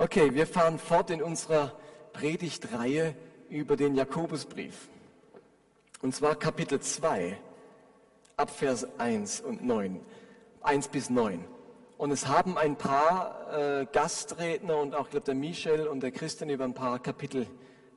Okay, 0.00 0.32
wir 0.32 0.46
fahren 0.46 0.78
fort 0.78 1.10
in 1.10 1.20
unserer 1.20 1.72
Predigtreihe 2.12 3.16
über 3.50 3.74
den 3.74 3.96
Jakobusbrief. 3.96 4.86
Und 6.02 6.14
zwar 6.14 6.36
Kapitel 6.36 6.78
2, 6.78 7.36
Abvers 8.36 8.86
1 9.00 9.40
und 9.40 9.64
9, 9.64 9.98
1 10.62 10.86
bis 10.86 11.10
9. 11.10 11.44
Und 11.96 12.12
es 12.12 12.28
haben 12.28 12.56
ein 12.56 12.76
paar 12.76 13.80
äh, 13.80 13.86
Gastredner 13.90 14.76
und 14.78 14.94
auch, 14.94 15.06
ich 15.06 15.10
glaube, 15.10 15.26
der 15.26 15.34
Michel 15.34 15.88
und 15.88 16.00
der 16.00 16.12
Christian 16.12 16.48
über 16.48 16.62
ein 16.62 16.74
paar 16.74 17.00
Kapitel 17.00 17.48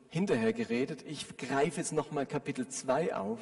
hinterher 0.09 0.53
geredet. 0.53 1.05
Ich 1.07 1.37
greife 1.37 1.81
jetzt 1.81 1.93
nochmal 1.93 2.25
Kapitel 2.25 2.67
2 2.67 3.15
auf. 3.15 3.39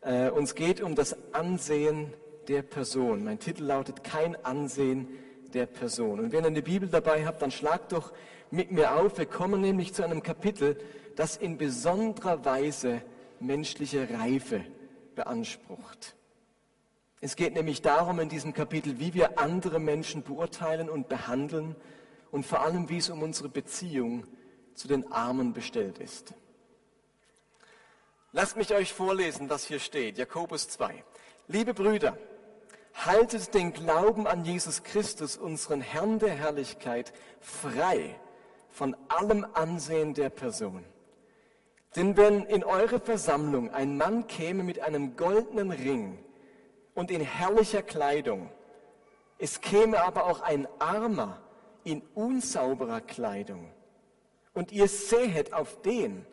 Äh, 0.00 0.30
uns 0.30 0.54
geht 0.54 0.80
um 0.80 0.94
das 0.94 1.16
Ansehen 1.34 2.12
der 2.46 2.62
Person. 2.62 3.24
Mein 3.24 3.40
Titel 3.40 3.64
lautet 3.64 4.04
Kein 4.04 4.36
Ansehen 4.44 5.08
der 5.54 5.66
Person. 5.66 6.20
Und 6.20 6.32
wenn 6.32 6.44
ihr 6.44 6.48
eine 6.48 6.62
Bibel 6.62 6.88
dabei 6.88 7.24
habt, 7.26 7.42
dann 7.42 7.50
schlagt 7.50 7.92
doch 7.92 8.12
mit 8.50 8.70
mir 8.70 8.94
auf. 8.96 9.18
Wir 9.18 9.26
kommen 9.26 9.60
nämlich 9.60 9.94
zu 9.94 10.02
einem 10.02 10.22
Kapitel, 10.22 10.78
das 11.16 11.36
in 11.36 11.56
besonderer 11.56 12.44
Weise 12.44 13.02
menschliche 13.40 14.08
Reife 14.10 14.64
beansprucht. 15.14 16.16
Es 17.20 17.36
geht 17.36 17.54
nämlich 17.54 17.80
darum 17.80 18.20
in 18.20 18.28
diesem 18.28 18.52
Kapitel, 18.52 18.98
wie 18.98 19.14
wir 19.14 19.38
andere 19.38 19.78
Menschen 19.78 20.22
beurteilen 20.22 20.90
und 20.90 21.08
behandeln 21.08 21.74
und 22.30 22.44
vor 22.44 22.60
allem, 22.60 22.88
wie 22.90 22.98
es 22.98 23.08
um 23.08 23.22
unsere 23.22 23.48
Beziehung 23.48 24.26
zu 24.74 24.88
den 24.88 25.10
Armen 25.10 25.52
bestellt 25.52 25.98
ist. 25.98 26.34
Lasst 28.32 28.56
mich 28.56 28.74
euch 28.74 28.92
vorlesen, 28.92 29.48
was 29.48 29.64
hier 29.64 29.78
steht. 29.78 30.18
Jakobus 30.18 30.68
2. 30.68 31.04
Liebe 31.46 31.72
Brüder, 31.72 32.18
haltet 32.94 33.54
den 33.54 33.72
Glauben 33.72 34.26
an 34.26 34.44
Jesus 34.44 34.82
Christus, 34.82 35.36
unseren 35.36 35.80
Herrn 35.80 36.18
der 36.18 36.30
Herrlichkeit, 36.30 37.12
frei 37.40 38.18
von 38.70 38.96
allem 39.08 39.46
Ansehen 39.52 40.14
der 40.14 40.30
Person. 40.30 40.84
Denn 41.96 42.16
wenn 42.16 42.44
in 42.46 42.64
eure 42.64 42.98
Versammlung 42.98 43.70
ein 43.70 43.96
Mann 43.96 44.26
käme 44.26 44.64
mit 44.64 44.80
einem 44.80 45.16
goldenen 45.16 45.70
Ring, 45.70 46.18
und 46.94 47.10
in 47.10 47.20
herrlicher 47.20 47.82
Kleidung. 47.82 48.50
Es 49.38 49.60
käme 49.60 50.02
aber 50.02 50.26
auch 50.26 50.40
ein 50.40 50.68
Armer 50.78 51.42
in 51.82 52.02
unsauberer 52.14 53.00
Kleidung. 53.00 53.70
Und 54.54 54.72
ihr 54.72 54.88
sähet 54.88 55.52
auf 55.52 55.82
den, 55.82 56.24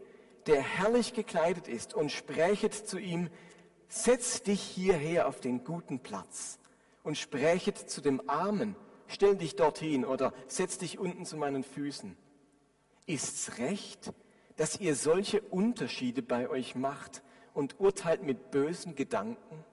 der 0.46 0.62
herrlich 0.62 1.14
gekleidet 1.14 1.68
ist, 1.68 1.94
und 1.94 2.12
sprächet 2.12 2.74
zu 2.74 3.00
ihm, 3.00 3.30
setz 3.92 4.42
dich 4.42 4.62
hierher 4.62 5.28
auf 5.28 5.42
den 5.42 5.64
guten 5.64 6.00
Platz. 6.00 6.60
Und 7.04 7.18
sprächet 7.18 7.78
zu 7.78 8.00
dem 8.00 8.30
Armen, 8.30 8.76
stell 9.08 9.36
dich 9.36 9.56
dorthin 9.56 10.06
oder 10.06 10.34
setz 10.48 10.78
dich 10.78 10.98
unten 10.98 11.26
zu 11.26 11.36
meinen 11.36 11.64
Füßen. 11.64 12.16
Ist's 13.06 13.58
recht, 13.58 14.14
dass 14.56 14.80
ihr 14.80 14.96
solche 14.96 15.42
Unterschiede 15.42 16.22
bei 16.22 16.48
euch 16.50 16.76
macht 16.76 17.22
und 17.54 17.80
urteilt 17.80 18.24
mit 18.24 18.52
bösen 18.52 18.96
Gedanken? 18.96 19.66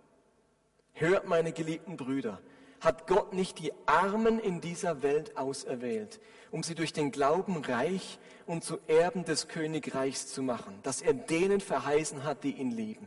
Hört, 0.94 1.28
meine 1.28 1.52
geliebten 1.52 1.96
Brüder, 1.96 2.40
hat 2.80 3.06
Gott 3.06 3.32
nicht 3.34 3.58
die 3.58 3.72
Armen 3.86 4.40
in 4.40 4.60
dieser 4.60 5.02
Welt 5.02 5.36
auserwählt, 5.36 6.20
um 6.50 6.62
sie 6.62 6.74
durch 6.74 6.92
den 6.92 7.12
Glauben 7.12 7.62
reich 7.62 8.18
und 8.46 8.64
zu 8.64 8.78
Erben 8.86 9.24
des 9.24 9.48
Königreichs 9.48 10.28
zu 10.28 10.42
machen, 10.42 10.78
dass 10.82 11.02
er 11.02 11.12
denen 11.12 11.60
verheißen 11.60 12.24
hat, 12.24 12.42
die 12.42 12.52
ihn 12.52 12.70
lieben. 12.70 13.06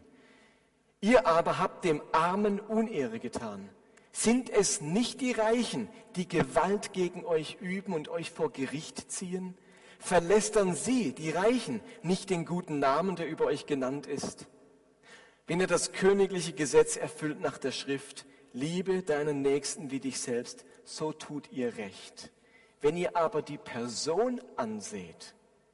Ihr 1.01 1.25
aber 1.25 1.57
habt 1.57 1.83
dem 1.83 2.01
Armen 2.11 2.59
Unehre 2.59 3.19
getan. 3.19 3.69
Sind 4.11 4.51
es 4.51 4.81
nicht 4.81 5.19
die 5.19 5.31
Reichen, 5.31 5.89
die 6.15 6.27
Gewalt 6.27 6.93
gegen 6.93 7.25
euch 7.25 7.57
üben 7.59 7.93
und 7.93 8.07
euch 8.07 8.29
vor 8.29 8.51
Gericht 8.51 9.11
ziehen? 9.11 9.57
Verlästern 9.97 10.75
sie, 10.75 11.13
die 11.13 11.31
Reichen, 11.31 11.81
nicht 12.03 12.29
den 12.29 12.45
guten 12.45 12.79
Namen, 12.79 13.15
der 13.15 13.27
über 13.27 13.45
euch 13.45 13.65
genannt 13.65 14.05
ist? 14.05 14.47
Wenn 15.47 15.59
ihr 15.59 15.67
das 15.67 15.91
königliche 15.91 16.53
Gesetz 16.53 16.97
erfüllt 16.97 17.41
nach 17.41 17.57
der 17.57 17.71
Schrift, 17.71 18.25
liebe 18.53 19.01
deinen 19.01 19.41
Nächsten 19.41 19.89
wie 19.89 19.99
dich 19.99 20.19
selbst, 20.19 20.65
so 20.83 21.13
tut 21.13 21.51
ihr 21.51 21.77
Recht. 21.77 22.31
Wenn 22.79 22.95
ihr 22.95 23.15
aber 23.15 23.41
die 23.41 23.57
Person 23.57 24.41
anseht, 24.55 25.33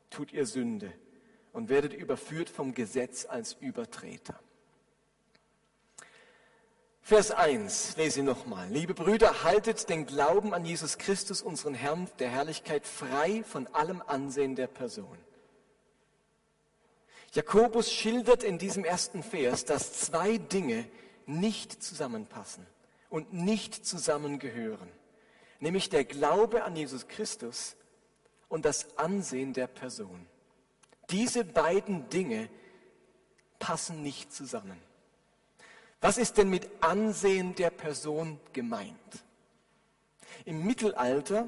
tut 0.10 0.32
ihr 0.32 0.46
Sünde 0.46 0.92
und 1.54 1.70
werdet 1.70 1.94
überführt 1.94 2.50
vom 2.50 2.74
Gesetz 2.74 3.26
als 3.26 3.54
Übertreter. 3.60 4.40
Vers 7.07 7.31
1, 7.31 7.95
lese 7.95 8.19
ich 8.19 8.25
nochmal. 8.25 8.68
Liebe 8.68 8.94
Brüder, 8.94 9.45
haltet 9.45 9.88
den 9.88 10.06
Glauben 10.06 10.53
an 10.53 10.66
Jesus 10.66 10.97
Christus, 10.97 11.41
unseren 11.41 11.73
Herrn 11.73 12.09
der 12.19 12.29
Herrlichkeit, 12.29 12.85
frei 12.85 13.45
von 13.45 13.66
allem 13.68 14.03
Ansehen 14.06 14.57
der 14.57 14.68
Person. 14.68 15.18
Jakobus 17.31 17.94
schildert 17.94 18.44
in 18.44 18.57
diesem 18.57 18.84
ersten 18.84 19.23
Vers, 19.23 19.63
dass 19.63 19.94
zwei 19.94 20.38
Dinge 20.38 20.85
nicht 21.25 21.81
zusammenpassen 21.81 22.68
und 23.09 23.31
nicht 23.31 23.85
zusammengehören, 23.85 24.91
nämlich 25.62 25.88
der 25.88 26.03
Glaube 26.03 26.66
an 26.66 26.75
Jesus 26.75 27.07
Christus 27.07 27.78
und 28.50 28.66
das 28.66 28.97
Ansehen 28.97 29.53
der 29.53 29.68
Person. 29.68 30.28
Diese 31.09 31.45
beiden 31.45 32.09
Dinge 32.09 32.50
passen 33.59 34.03
nicht 34.03 34.34
zusammen. 34.34 34.87
Was 36.02 36.18
ist 36.18 36.38
denn 36.38 36.50
mit 36.50 36.69
Ansehen 36.81 37.56
der 37.56 37.72
Person 37.72 38.40
gemeint? 38.53 38.96
Im 40.46 40.66
Mittelalter 40.66 41.47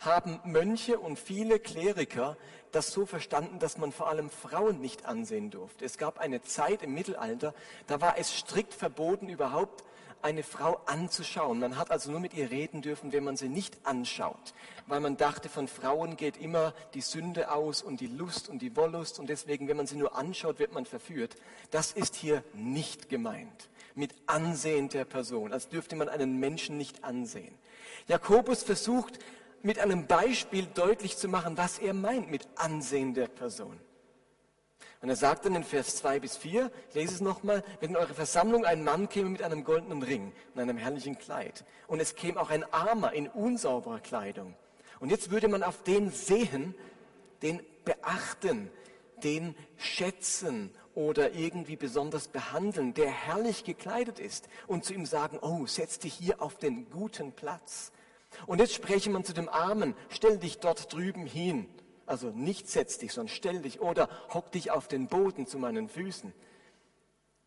haben 0.00 0.40
Mönche 0.44 0.98
und 0.98 1.18
viele 1.18 1.58
Kleriker 1.58 2.36
das 2.72 2.92
so 2.92 3.06
verstanden, 3.06 3.58
dass 3.58 3.78
man 3.78 3.92
vor 3.92 4.08
allem 4.08 4.28
Frauen 4.28 4.80
nicht 4.80 5.06
ansehen 5.06 5.50
durfte. 5.50 5.84
Es 5.84 5.96
gab 5.96 6.18
eine 6.18 6.42
Zeit 6.42 6.82
im 6.82 6.92
Mittelalter, 6.92 7.54
da 7.86 8.00
war 8.00 8.18
es 8.18 8.36
strikt 8.36 8.74
verboten, 8.74 9.28
überhaupt 9.28 9.84
eine 10.22 10.42
Frau 10.42 10.80
anzuschauen. 10.86 11.58
Man 11.58 11.76
hat 11.76 11.90
also 11.90 12.10
nur 12.10 12.20
mit 12.20 12.34
ihr 12.34 12.50
reden 12.50 12.82
dürfen, 12.82 13.12
wenn 13.12 13.24
man 13.24 13.36
sie 13.36 13.48
nicht 13.48 13.78
anschaut, 13.84 14.54
weil 14.86 15.00
man 15.00 15.16
dachte, 15.16 15.48
von 15.48 15.68
Frauen 15.68 16.16
geht 16.16 16.36
immer 16.36 16.74
die 16.94 17.00
Sünde 17.00 17.50
aus 17.50 17.82
und 17.82 18.00
die 18.00 18.06
Lust 18.06 18.48
und 18.48 18.60
die 18.60 18.76
Wollust 18.76 19.18
und 19.18 19.28
deswegen, 19.28 19.68
wenn 19.68 19.76
man 19.76 19.86
sie 19.86 19.96
nur 19.96 20.16
anschaut, 20.16 20.58
wird 20.58 20.72
man 20.72 20.86
verführt. 20.86 21.36
Das 21.70 21.92
ist 21.92 22.14
hier 22.14 22.42
nicht 22.54 23.08
gemeint 23.08 23.68
mit 23.94 24.14
Ansehen 24.26 24.88
der 24.88 25.04
Person, 25.04 25.52
als 25.52 25.68
dürfte 25.68 25.96
man 25.96 26.08
einen 26.08 26.38
Menschen 26.38 26.76
nicht 26.76 27.02
ansehen. 27.02 27.54
Jakobus 28.08 28.62
versucht 28.62 29.18
mit 29.62 29.78
einem 29.78 30.06
Beispiel 30.06 30.66
deutlich 30.66 31.16
zu 31.16 31.28
machen, 31.28 31.56
was 31.56 31.78
er 31.78 31.94
meint 31.94 32.30
mit 32.30 32.46
Ansehen 32.56 33.14
der 33.14 33.26
Person. 33.26 33.80
Und 35.06 35.10
er 35.10 35.14
sagt 35.14 35.44
dann 35.44 35.54
in 35.54 35.62
Vers 35.62 35.94
2 35.98 36.18
bis 36.18 36.36
4, 36.36 36.68
ich 36.88 36.94
lese 36.96 37.14
es 37.14 37.20
nochmal, 37.20 37.62
wenn 37.78 37.90
in 37.90 37.96
eure 37.96 38.12
Versammlung 38.12 38.64
ein 38.64 38.82
Mann 38.82 39.08
käme 39.08 39.30
mit 39.30 39.40
einem 39.40 39.62
goldenen 39.62 40.02
Ring 40.02 40.32
und 40.52 40.60
einem 40.60 40.78
herrlichen 40.78 41.16
Kleid 41.16 41.64
und 41.86 42.00
es 42.00 42.16
käme 42.16 42.40
auch 42.40 42.50
ein 42.50 42.64
Armer 42.72 43.12
in 43.12 43.28
unsauberer 43.28 44.00
Kleidung. 44.00 44.56
Und 44.98 45.10
jetzt 45.10 45.30
würde 45.30 45.46
man 45.46 45.62
auf 45.62 45.84
den 45.84 46.10
sehen, 46.10 46.74
den 47.40 47.60
beachten, 47.84 48.68
den 49.22 49.54
schätzen 49.76 50.74
oder 50.96 51.34
irgendwie 51.34 51.76
besonders 51.76 52.26
behandeln, 52.26 52.92
der 52.92 53.08
herrlich 53.08 53.62
gekleidet 53.62 54.18
ist 54.18 54.48
und 54.66 54.84
zu 54.84 54.92
ihm 54.92 55.06
sagen, 55.06 55.38
oh, 55.40 55.66
setz 55.66 56.00
dich 56.00 56.14
hier 56.14 56.42
auf 56.42 56.56
den 56.56 56.90
guten 56.90 57.30
Platz. 57.30 57.92
Und 58.48 58.58
jetzt 58.58 58.74
spreche 58.74 59.10
man 59.10 59.22
zu 59.22 59.34
dem 59.34 59.48
Armen, 59.48 59.94
stell 60.08 60.38
dich 60.38 60.58
dort 60.58 60.92
drüben 60.92 61.26
hin. 61.26 61.68
Also 62.06 62.30
nicht 62.30 62.68
setz 62.68 62.98
dich, 62.98 63.12
sondern 63.12 63.34
stell 63.34 63.60
dich 63.60 63.80
oder 63.80 64.08
hock 64.32 64.52
dich 64.52 64.70
auf 64.70 64.88
den 64.88 65.08
Boden 65.08 65.46
zu 65.46 65.58
meinen 65.58 65.88
Füßen. 65.88 66.32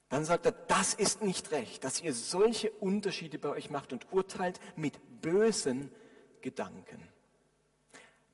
Dann 0.09 0.25
sagt 0.25 0.45
er, 0.45 0.51
das 0.51 0.93
ist 0.93 1.21
nicht 1.21 1.51
recht, 1.51 1.83
dass 1.83 2.01
ihr 2.01 2.13
solche 2.13 2.71
Unterschiede 2.71 3.39
bei 3.39 3.49
euch 3.49 3.69
macht 3.69 3.93
und 3.93 4.11
urteilt 4.11 4.59
mit 4.75 5.21
bösen 5.21 5.91
Gedanken. 6.41 7.07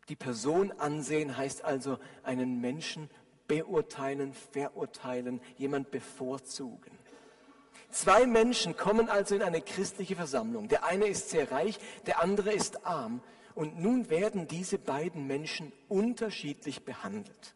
Die 0.10 0.16
Person 0.16 0.72
ansehen 0.72 1.36
heißt 1.36 1.63
also 1.63 2.00
einen 2.24 2.62
Menschen 2.62 3.10
beurteilen, 3.48 4.33
verurteilen, 4.33 5.42
jemand 5.57 5.92
bevorzugen. 5.92 6.98
Zwei 7.92 8.25
Menschen 8.25 8.75
kommen 8.75 9.10
also 9.10 9.36
in 9.36 9.42
eine 9.42 9.62
christliche 9.62 10.16
Versammlung. 10.16 10.68
Der 10.68 10.83
eine 10.83 11.07
ist 11.07 11.30
sehr 11.30 11.51
reich, 11.51 11.80
der 12.06 12.21
andere 12.21 12.51
ist 12.51 12.86
arm. 12.86 13.21
Und 13.56 13.80
nun 13.80 14.10
werden 14.10 14.48
diese 14.48 14.78
beiden 14.78 15.28
Menschen 15.28 15.72
unterschiedlich 15.88 16.84
behandelt. 16.84 17.56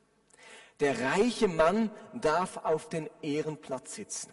Der 0.79 0.99
reiche 1.01 1.49
Mann 1.49 1.91
darf 2.13 2.57
auf 2.57 2.87
den 2.87 3.09
Ehrenplatz 3.21 3.95
sitzen. 3.95 4.31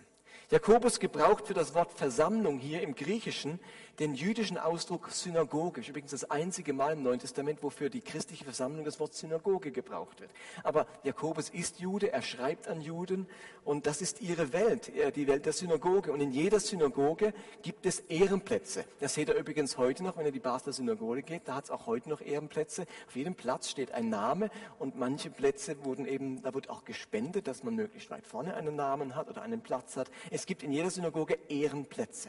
Jakobus 0.50 1.00
gebraucht 1.00 1.48
für 1.48 1.54
das 1.54 1.74
Wort 1.74 1.92
Versammlung 1.92 2.58
hier 2.58 2.82
im 2.82 2.94
Griechischen 2.94 3.58
den 3.98 4.14
jüdischen 4.14 4.58
Ausdruck 4.58 5.10
Synagoge. 5.10 5.80
Übrigens 5.80 6.10
das 6.10 6.30
einzige 6.30 6.72
Mal 6.72 6.92
im 6.92 7.02
Neuen 7.02 7.18
Testament, 7.18 7.62
wofür 7.62 7.90
die 7.90 8.00
christliche 8.00 8.44
Versammlung 8.44 8.84
das 8.84 9.00
Wort 9.00 9.14
Synagoge 9.14 9.70
gebraucht 9.70 10.20
wird. 10.20 10.30
Aber 10.62 10.86
Jakobus 11.02 11.48
ist 11.48 11.80
Jude, 11.80 12.12
er 12.12 12.22
schreibt 12.22 12.68
an 12.68 12.80
Juden 12.80 13.26
und 13.64 13.86
das 13.86 14.00
ist 14.02 14.20
ihre 14.20 14.52
Welt, 14.52 14.92
die 15.16 15.26
Welt 15.26 15.46
der 15.46 15.52
Synagoge. 15.52 16.12
Und 16.12 16.20
in 16.20 16.30
jeder 16.30 16.60
Synagoge 16.60 17.32
gibt 17.62 17.86
es 17.86 18.00
Ehrenplätze. 18.00 18.84
Das 19.00 19.14
seht 19.14 19.28
ihr 19.28 19.34
übrigens 19.34 19.78
heute 19.78 20.04
noch, 20.04 20.16
wenn 20.16 20.26
ihr 20.26 20.32
die 20.32 20.40
Basler 20.40 20.72
Synagoge 20.72 21.22
geht, 21.22 21.42
da 21.46 21.56
hat 21.56 21.64
es 21.64 21.70
auch 21.70 21.86
heute 21.86 22.08
noch 22.08 22.20
Ehrenplätze. 22.20 22.86
Auf 23.06 23.16
jedem 23.16 23.34
Platz 23.34 23.70
steht 23.70 23.92
ein 23.92 24.08
Name 24.08 24.50
und 24.78 24.96
manche 24.96 25.30
Plätze 25.30 25.84
wurden 25.84 26.06
eben, 26.06 26.42
da 26.42 26.54
wird 26.54 26.70
auch 26.70 26.84
gespendet, 26.84 27.48
dass 27.48 27.64
man 27.64 27.74
möglichst 27.74 28.10
weit 28.10 28.26
vorne 28.26 28.54
einen 28.54 28.76
Namen 28.76 29.16
hat 29.16 29.28
oder 29.28 29.42
einen 29.42 29.60
Platz 29.60 29.96
hat. 29.96 30.10
Es 30.30 30.46
gibt 30.46 30.62
in 30.62 30.72
jeder 30.72 30.90
Synagoge 30.90 31.38
Ehrenplätze. 31.48 32.28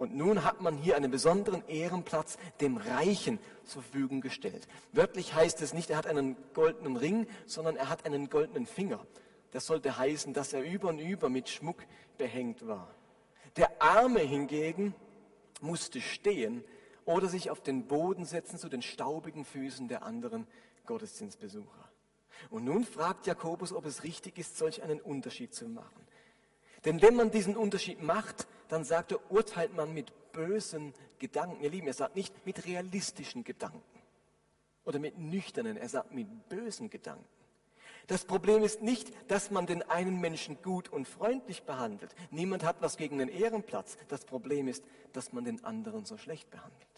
Und 0.00 0.16
nun 0.16 0.44
hat 0.44 0.62
man 0.62 0.78
hier 0.78 0.96
einen 0.96 1.10
besonderen 1.10 1.62
Ehrenplatz 1.68 2.38
dem 2.62 2.78
Reichen 2.78 3.38
zur 3.66 3.82
Verfügung 3.82 4.22
gestellt. 4.22 4.66
Wörtlich 4.92 5.34
heißt 5.34 5.60
es 5.60 5.74
nicht, 5.74 5.90
er 5.90 5.98
hat 5.98 6.06
einen 6.06 6.38
goldenen 6.54 6.96
Ring, 6.96 7.26
sondern 7.44 7.76
er 7.76 7.90
hat 7.90 8.06
einen 8.06 8.30
goldenen 8.30 8.64
Finger. 8.64 9.06
Das 9.50 9.66
sollte 9.66 9.98
heißen, 9.98 10.32
dass 10.32 10.54
er 10.54 10.62
über 10.62 10.88
und 10.88 11.00
über 11.00 11.28
mit 11.28 11.50
Schmuck 11.50 11.84
behängt 12.16 12.66
war. 12.66 12.88
Der 13.56 13.82
Arme 13.82 14.20
hingegen 14.20 14.94
musste 15.60 16.00
stehen 16.00 16.64
oder 17.04 17.28
sich 17.28 17.50
auf 17.50 17.60
den 17.60 17.86
Boden 17.86 18.24
setzen 18.24 18.58
zu 18.58 18.70
den 18.70 18.80
staubigen 18.80 19.44
Füßen 19.44 19.86
der 19.86 20.02
anderen 20.02 20.46
Gottesdienstbesucher. 20.86 21.90
Und 22.48 22.64
nun 22.64 22.86
fragt 22.86 23.26
Jakobus, 23.26 23.74
ob 23.74 23.84
es 23.84 24.02
richtig 24.02 24.38
ist, 24.38 24.56
solch 24.56 24.82
einen 24.82 24.98
Unterschied 24.98 25.52
zu 25.52 25.68
machen. 25.68 26.06
Denn 26.84 27.02
wenn 27.02 27.14
man 27.14 27.30
diesen 27.30 27.56
Unterschied 27.56 28.02
macht, 28.02 28.46
dann 28.68 28.84
sagt 28.84 29.12
er, 29.12 29.30
urteilt 29.30 29.74
man 29.74 29.92
mit 29.92 30.12
bösen 30.32 30.94
Gedanken. 31.18 31.62
Ihr 31.62 31.70
Lieben, 31.70 31.86
er 31.86 31.94
sagt 31.94 32.16
nicht 32.16 32.46
mit 32.46 32.64
realistischen 32.66 33.44
Gedanken 33.44 33.82
oder 34.84 34.98
mit 34.98 35.18
nüchternen, 35.18 35.76
er 35.76 35.88
sagt 35.88 36.12
mit 36.14 36.48
bösen 36.48 36.88
Gedanken. 36.88 37.24
Das 38.06 38.24
Problem 38.24 38.64
ist 38.64 38.82
nicht, 38.82 39.12
dass 39.30 39.50
man 39.50 39.66
den 39.66 39.82
einen 39.82 40.20
Menschen 40.20 40.60
gut 40.62 40.88
und 40.88 41.06
freundlich 41.06 41.62
behandelt. 41.62 42.14
Niemand 42.30 42.64
hat 42.64 42.80
was 42.80 42.96
gegen 42.96 43.18
den 43.18 43.28
Ehrenplatz. 43.28 43.96
Das 44.08 44.24
Problem 44.24 44.66
ist, 44.66 44.82
dass 45.12 45.32
man 45.32 45.44
den 45.44 45.64
anderen 45.64 46.04
so 46.04 46.16
schlecht 46.16 46.50
behandelt. 46.50 46.88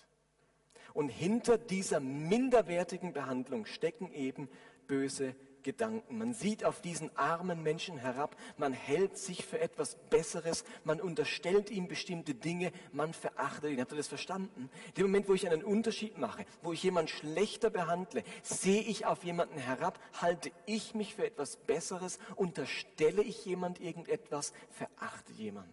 Und 0.95 1.09
hinter 1.09 1.59
dieser 1.59 2.01
minderwertigen 2.01 3.13
Behandlung 3.13 3.67
stecken 3.67 4.13
eben 4.13 4.49
böse 4.87 5.35
Gedanken. 5.63 6.19
Man 6.19 6.35
sieht 6.35 6.65
auf 6.65 6.81
diesen 6.81 7.17
armen 7.17 7.63
Menschen 7.63 7.99
herab, 7.99 8.37
man 8.57 8.73
hält 8.73 9.17
sich 9.17 9.45
für 9.45 9.61
etwas 9.61 9.97
Besseres, 10.11 10.65
man 10.85 11.01
unterstellt 11.01 11.71
ihm 11.71 11.89
bestimmte 11.89 12.35
Dinge, 12.35 12.73
man 12.93 13.13
verachtet 13.15 13.71
ihn. 13.71 13.81
Habt 13.81 13.93
ihr 13.93 13.97
das 13.97 14.09
verstanden? 14.09 14.71
In 14.89 14.95
dem 14.95 15.07
Moment, 15.07 15.29
wo 15.29 15.35
ich 15.35 15.47
einen 15.47 15.65
Unterschied 15.65 16.19
mache, 16.19 16.45
wo 16.63 16.73
ich 16.73 16.83
jemanden 16.83 17.09
schlechter 17.09 17.71
behandle, 17.71 18.23
sehe 18.43 18.83
ich 18.83 19.07
auf 19.07 19.25
jemanden 19.25 19.59
herab, 19.59 19.99
halte 20.21 20.51
ich 20.67 20.95
mich 20.95 21.15
für 21.15 21.25
etwas 21.25 21.57
Besseres, 21.57 22.19
unterstelle 22.37 23.23
ich 23.23 23.45
jemand 23.45 23.81
irgendetwas, 23.81 24.53
verachte 24.71 25.33
jemand. 25.33 25.73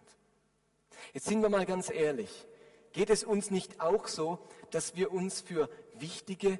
Jetzt 1.12 1.26
sind 1.26 1.42
wir 1.42 1.48
mal 1.48 1.66
ganz 1.66 1.90
ehrlich. 1.90 2.46
Geht 2.92 3.10
es 3.10 3.22
uns 3.22 3.50
nicht 3.50 3.80
auch 3.80 4.08
so, 4.08 4.38
dass 4.70 4.96
wir 4.96 5.12
uns 5.12 5.40
für 5.40 5.68
wichtige 5.94 6.58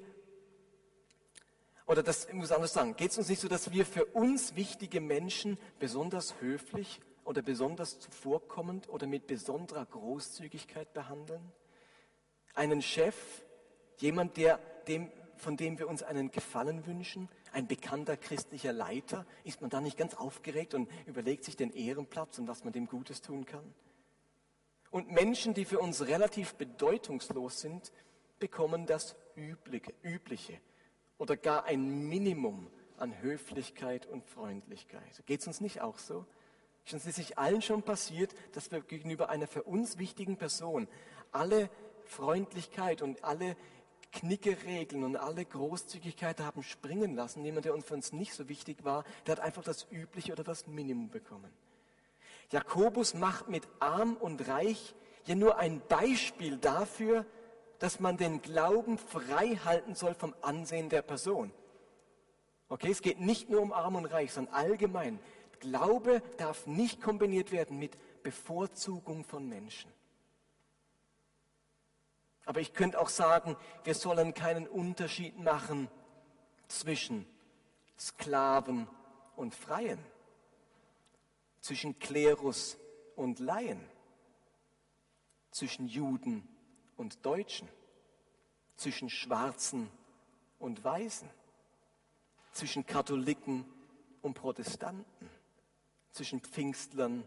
oder 1.90 2.04
das 2.04 2.26
ich 2.26 2.34
muss 2.34 2.52
anders 2.52 2.72
sagen, 2.72 2.94
geht 2.94 3.10
es 3.10 3.18
uns 3.18 3.28
nicht 3.28 3.40
so, 3.40 3.48
dass 3.48 3.72
wir 3.72 3.84
für 3.84 4.04
uns 4.04 4.54
wichtige 4.54 5.00
Menschen 5.00 5.58
besonders 5.80 6.40
höflich 6.40 7.00
oder 7.24 7.42
besonders 7.42 7.98
zuvorkommend 7.98 8.88
oder 8.88 9.08
mit 9.08 9.26
besonderer 9.26 9.86
Großzügigkeit 9.86 10.92
behandeln? 10.94 11.42
Einen 12.54 12.80
Chef, 12.80 13.16
jemand, 13.96 14.36
der, 14.36 14.60
dem, 14.86 15.10
von 15.36 15.56
dem 15.56 15.80
wir 15.80 15.88
uns 15.88 16.04
einen 16.04 16.30
Gefallen 16.30 16.86
wünschen, 16.86 17.28
ein 17.50 17.66
bekannter 17.66 18.16
christlicher 18.16 18.72
Leiter, 18.72 19.26
ist 19.42 19.60
man 19.60 19.68
da 19.68 19.80
nicht 19.80 19.96
ganz 19.96 20.14
aufgeregt 20.14 20.74
und 20.74 20.88
überlegt 21.06 21.42
sich 21.42 21.56
den 21.56 21.72
Ehrenplatz 21.72 22.38
und 22.38 22.46
was 22.46 22.62
man 22.62 22.72
dem 22.72 22.86
Gutes 22.86 23.20
tun 23.20 23.46
kann? 23.46 23.74
Und 24.92 25.10
Menschen, 25.10 25.54
die 25.54 25.64
für 25.64 25.80
uns 25.80 26.06
relativ 26.06 26.54
bedeutungslos 26.54 27.60
sind, 27.60 27.90
bekommen 28.38 28.86
das 28.86 29.16
Übliche, 29.34 29.92
Übliche 30.04 30.60
oder 31.20 31.36
gar 31.36 31.64
ein 31.64 32.08
Minimum 32.08 32.66
an 32.96 33.20
Höflichkeit 33.20 34.06
und 34.06 34.24
Freundlichkeit. 34.24 35.22
Geht 35.26 35.40
es 35.40 35.46
uns 35.46 35.60
nicht 35.60 35.82
auch 35.82 35.98
so? 35.98 36.24
Ist 36.86 36.94
uns 36.94 37.18
nicht 37.18 37.38
allen 37.38 37.60
schon 37.60 37.82
passiert, 37.82 38.34
dass 38.52 38.72
wir 38.72 38.80
gegenüber 38.80 39.28
einer 39.28 39.46
für 39.46 39.62
uns 39.62 39.98
wichtigen 39.98 40.38
Person 40.38 40.88
alle 41.30 41.68
Freundlichkeit 42.06 43.02
und 43.02 43.22
alle 43.22 43.54
Knickeregeln 44.12 45.04
und 45.04 45.16
alle 45.16 45.44
Großzügigkeit 45.44 46.40
haben 46.40 46.62
springen 46.62 47.14
lassen. 47.14 47.44
Jemand, 47.44 47.66
der 47.66 47.74
uns 47.74 47.84
für 47.84 47.94
uns 47.94 48.12
nicht 48.12 48.32
so 48.32 48.48
wichtig 48.48 48.82
war, 48.82 49.04
der 49.26 49.36
hat 49.36 49.40
einfach 49.44 49.62
das 49.62 49.86
Übliche 49.92 50.32
oder 50.32 50.42
das 50.42 50.66
Minimum 50.66 51.10
bekommen. 51.10 51.52
Jakobus 52.50 53.12
macht 53.12 53.48
mit 53.48 53.68
arm 53.78 54.16
und 54.16 54.48
reich 54.48 54.94
ja 55.26 55.34
nur 55.34 55.58
ein 55.58 55.82
Beispiel 55.86 56.56
dafür, 56.56 57.26
dass 57.80 57.98
man 57.98 58.18
den 58.18 58.42
Glauben 58.42 58.98
frei 58.98 59.58
halten 59.64 59.94
soll 59.94 60.14
vom 60.14 60.34
Ansehen 60.42 60.90
der 60.90 61.02
Person. 61.02 61.50
Okay, 62.68 62.90
es 62.90 63.02
geht 63.02 63.20
nicht 63.20 63.48
nur 63.48 63.62
um 63.62 63.72
Arm 63.72 63.96
und 63.96 64.04
Reich, 64.04 64.32
sondern 64.32 64.54
allgemein. 64.54 65.18
Glaube 65.58 66.22
darf 66.36 66.66
nicht 66.66 67.00
kombiniert 67.00 67.52
werden 67.52 67.78
mit 67.78 67.96
Bevorzugung 68.22 69.24
von 69.24 69.48
Menschen. 69.48 69.90
Aber 72.44 72.60
ich 72.60 72.74
könnte 72.74 73.00
auch 73.00 73.08
sagen, 73.08 73.56
wir 73.84 73.94
sollen 73.94 74.34
keinen 74.34 74.68
Unterschied 74.68 75.38
machen 75.38 75.88
zwischen 76.68 77.26
Sklaven 77.98 78.88
und 79.36 79.54
Freien, 79.54 79.98
zwischen 81.60 81.98
Klerus 81.98 82.76
und 83.16 83.38
Laien, 83.38 83.80
zwischen 85.50 85.88
Juden 85.88 86.46
und 87.00 87.24
Deutschen, 87.24 87.66
zwischen 88.76 89.08
Schwarzen 89.08 89.90
und 90.58 90.84
Weißen, 90.84 91.30
zwischen 92.52 92.84
Katholiken 92.84 93.64
und 94.20 94.34
Protestanten, 94.34 95.30
zwischen 96.10 96.40
Pfingstlern 96.42 97.24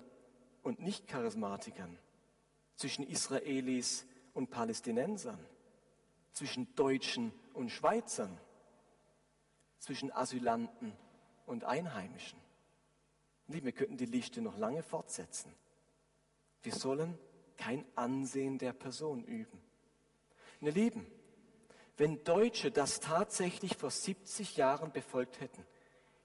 und 0.62 0.80
Nicht-Charismatikern, 0.80 1.98
zwischen 2.76 3.04
Israelis 3.08 4.06
und 4.36 4.52
Palästinensern, 4.52 5.44
zwischen 6.34 6.76
Deutschen 6.76 7.34
und 7.56 7.72
Schweizern, 7.72 8.40
zwischen 9.80 10.12
Asylanten 10.12 10.94
und 11.48 11.64
Einheimischen. 11.64 12.38
wir 13.48 13.72
könnten 13.72 13.98
die 13.98 14.06
Liste 14.06 14.40
noch 14.40 14.60
lange 14.60 14.84
fortsetzen. 14.84 15.52
Wir 16.62 16.76
sollen 16.76 17.18
kein 17.58 17.86
Ansehen 17.96 18.58
der 18.58 18.74
Person 18.74 19.24
üben. 19.24 19.62
Meine 20.60 20.72
Lieben, 20.72 21.06
wenn 21.98 22.24
Deutsche 22.24 22.72
das 22.72 23.00
tatsächlich 23.00 23.78
vor 23.78 23.92
70 23.92 24.58
Jahren 24.58 24.92
befolgt 24.92 25.40
hätten, 25.42 25.66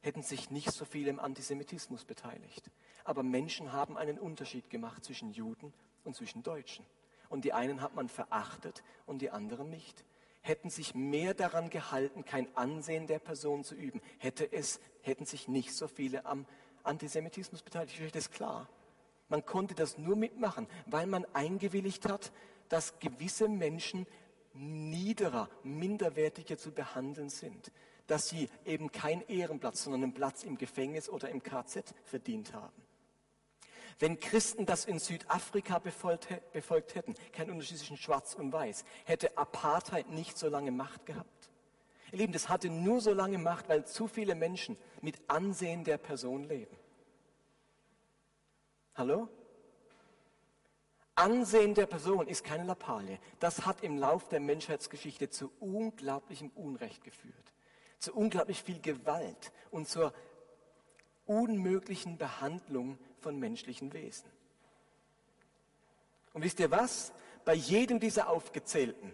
hätten 0.00 0.23
sich 0.23 0.50
nicht 0.50 0.73
so 0.73 0.85
viel 0.85 1.08
im 1.08 1.20
Antisemitismus 1.20 2.04
beteiligt. 2.04 2.70
Aber 3.04 3.23
Menschen 3.23 3.73
haben 3.73 3.97
einen 3.97 4.18
Unterschied 4.18 4.70
gemacht 4.70 5.04
zwischen 5.04 5.32
Juden 5.32 5.73
und 6.04 6.16
zwischen 6.16 6.42
Deutschen. 6.42 6.85
Und 7.28 7.44
die 7.44 7.52
einen 7.52 7.82
hat 7.82 7.94
man 7.94 8.08
verachtet 8.08 8.82
und 9.06 9.20
die 9.20 9.30
anderen 9.30 9.68
nicht. 9.68 10.04
Hätten 10.40 10.70
sich 10.70 10.94
mehr 10.94 11.35
daran 11.35 11.68
gehalten, 11.68 12.25
kein 12.25 12.54
Ansehen 12.56 13.06
der 13.06 13.18
Person 13.18 13.64
zu 13.64 13.75
üben, 13.75 14.00
hätte 14.18 14.50
es, 14.50 14.80
hätten 15.02 15.26
sich 15.26 15.49
nicht 15.49 15.75
so 15.75 15.88
viele 15.88 16.25
am 16.25 16.47
Antisemitismus 16.85 17.62
beteiligt. 17.62 18.00
Ist 18.00 18.14
das 18.14 18.30
klar? 18.30 18.68
Man 19.28 19.44
konnte 19.44 19.75
das 19.75 19.99
nur 19.99 20.16
mitmachen, 20.16 20.66
weil 20.87 21.06
man 21.06 21.26
eingewilligt 21.35 22.08
hat, 22.08 22.32
dass 22.68 22.99
gewisse 22.99 23.49
Menschen 23.49 24.06
niederer, 24.54 25.49
minderwertiger 25.62 26.58
zu 26.58 26.73
behandeln 26.73 27.28
sind, 27.28 27.70
dass 28.06 28.28
sie 28.28 28.49
eben 28.64 28.90
keinen 28.90 29.23
Ehrenplatz, 29.23 29.85
sondern 29.85 30.02
einen 30.02 30.14
Platz 30.14 30.42
im 30.42 30.56
Gefängnis 30.56 31.08
oder 31.08 31.28
im 31.28 31.42
KZ 31.42 31.94
verdient 32.04 32.54
haben. 32.54 32.82
Wenn 34.00 34.20
Christen 34.20 34.64
das 34.64 34.85
in 34.85 34.99
Südafrika 35.00 35.78
befolgt, 35.78 36.28
befolgt 36.52 36.94
hätten, 36.94 37.14
kein 37.32 37.50
Unterschied 37.50 37.78
zwischen 37.78 37.97
Schwarz 37.97 38.35
und 38.35 38.52
Weiß, 38.52 38.85
hätte 39.04 39.37
Apartheid 39.37 40.11
nicht 40.11 40.38
so 40.38 40.49
lange 40.49 40.70
Macht 40.70 41.04
gehabt. 41.04 41.50
Ihr 42.12 42.18
Lieben, 42.18 42.32
das 42.32 42.49
hatte 42.49 42.70
nur 42.70 43.00
so 43.00 43.12
lange 43.12 43.38
Macht, 43.38 43.68
weil 43.68 43.85
zu 43.85 44.06
viele 44.06 44.35
Menschen 44.35 44.78
mit 45.02 45.16
Ansehen 45.28 45.85
der 45.85 45.99
Person 45.99 46.44
leben. 46.44 46.75
Hallo? 48.99 49.28
Ansehen 51.14 51.75
der 51.75 51.87
Person 51.87 52.28
ist 52.28 52.45
keine 52.45 52.64
Lappalie. 52.64 53.19
Das 53.40 53.64
hat 53.64 53.83
im 53.83 53.97
Lauf 53.97 54.28
der 54.28 54.40
Menschheitsgeschichte 54.40 55.31
zu 55.31 55.50
unglaublichem 55.61 56.50
Unrecht 56.50 57.02
geführt, 57.02 57.52
zu 57.99 58.14
unglaublich 58.14 58.62
viel 58.62 58.81
Gewalt 58.81 59.52
und 59.71 59.88
zur 59.88 60.12
unmöglichen 61.25 62.19
Behandlung 62.19 62.99
von 63.21 63.38
menschlichen 63.38 63.93
Wesen. 63.95 64.31
Und 66.35 66.43
wisst 66.45 66.61
ihr 66.61 66.71
was? 66.71 67.12
bei 67.49 67.55
jedem 67.55 67.99
dieser 67.99 68.28
aufgezählten, 68.28 69.11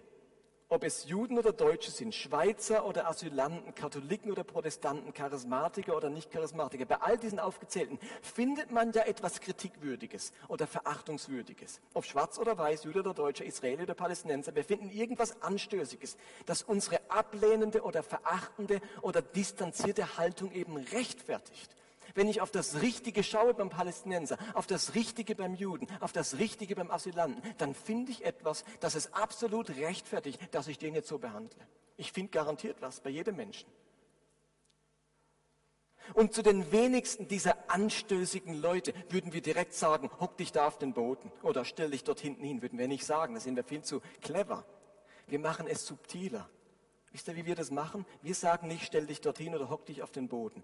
ob 0.74 0.82
es 0.82 1.04
Juden 1.04 1.38
oder 1.38 1.52
Deutsche 1.52 1.92
sind, 1.92 2.14
Schweizer 2.16 2.84
oder 2.84 3.06
Asylanten, 3.08 3.76
Katholiken 3.76 4.32
oder 4.32 4.42
Protestanten, 4.42 5.14
Charismatiker 5.14 5.96
oder 5.96 6.10
Nicht-Charismatiker, 6.10 6.84
bei 6.84 7.00
all 7.00 7.16
diesen 7.16 7.38
aufgezählten 7.38 7.98
findet 8.22 8.72
man 8.72 8.90
ja 8.90 9.02
etwas 9.02 9.40
Kritikwürdiges 9.40 10.32
oder 10.48 10.66
Verachtungswürdiges. 10.66 11.80
Ob 11.94 12.04
schwarz 12.04 12.38
oder 12.38 12.58
weiß, 12.58 12.84
Jude 12.84 13.00
oder 13.00 13.14
Deutscher, 13.14 13.44
Israeli 13.44 13.84
oder 13.84 13.94
Palästinenser, 13.94 14.56
wir 14.56 14.64
finden 14.64 14.90
irgendwas 14.90 15.40
Anstößiges, 15.42 16.16
das 16.44 16.64
unsere 16.64 16.98
ablehnende 17.08 17.82
oder 17.82 18.02
verachtende 18.02 18.80
oder 19.00 19.22
distanzierte 19.22 20.18
Haltung 20.18 20.50
eben 20.50 20.76
rechtfertigt. 20.76 21.70
Wenn 22.14 22.28
ich 22.28 22.40
auf 22.40 22.50
das 22.50 22.80
Richtige 22.80 23.24
schaue 23.24 23.54
beim 23.54 23.70
Palästinenser, 23.70 24.38
auf 24.54 24.66
das 24.66 24.94
Richtige 24.94 25.34
beim 25.34 25.54
Juden, 25.54 25.88
auf 26.00 26.12
das 26.12 26.38
Richtige 26.38 26.76
beim 26.76 26.90
Asylanten, 26.90 27.42
dann 27.58 27.74
finde 27.74 28.12
ich 28.12 28.24
etwas, 28.24 28.64
das 28.80 28.94
es 28.94 29.12
absolut 29.12 29.70
rechtfertigt, 29.70 30.40
dass 30.52 30.68
ich 30.68 30.78
den 30.78 30.94
jetzt 30.94 31.08
so 31.08 31.18
behandle. 31.18 31.66
Ich 31.96 32.12
finde 32.12 32.30
garantiert 32.30 32.76
was 32.80 33.00
bei 33.00 33.10
jedem 33.10 33.36
Menschen. 33.36 33.68
Und 36.12 36.34
zu 36.34 36.42
den 36.42 36.70
wenigsten 36.70 37.28
dieser 37.28 37.70
anstößigen 37.70 38.54
Leute 38.60 38.92
würden 39.08 39.32
wir 39.32 39.40
direkt 39.40 39.72
sagen, 39.72 40.10
hock 40.20 40.36
dich 40.36 40.52
da 40.52 40.66
auf 40.66 40.78
den 40.78 40.92
Boden 40.92 41.32
oder 41.42 41.64
stell 41.64 41.90
dich 41.90 42.04
dort 42.04 42.20
hinten 42.20 42.44
hin, 42.44 42.60
würden 42.60 42.78
wir 42.78 42.88
nicht 42.88 43.06
sagen. 43.06 43.34
Da 43.34 43.40
sind 43.40 43.56
wir 43.56 43.64
viel 43.64 43.82
zu 43.82 44.02
clever. 44.20 44.64
Wir 45.26 45.38
machen 45.38 45.66
es 45.66 45.86
subtiler. 45.86 46.48
Wisst 47.10 47.28
ihr, 47.28 47.36
wie 47.36 47.46
wir 47.46 47.54
das 47.54 47.70
machen? 47.70 48.04
Wir 48.22 48.34
sagen 48.34 48.68
nicht, 48.68 48.84
stell 48.84 49.06
dich 49.06 49.20
dorthin 49.20 49.54
oder 49.54 49.70
hock 49.70 49.86
dich 49.86 50.02
auf 50.02 50.10
den 50.10 50.28
Boden. 50.28 50.62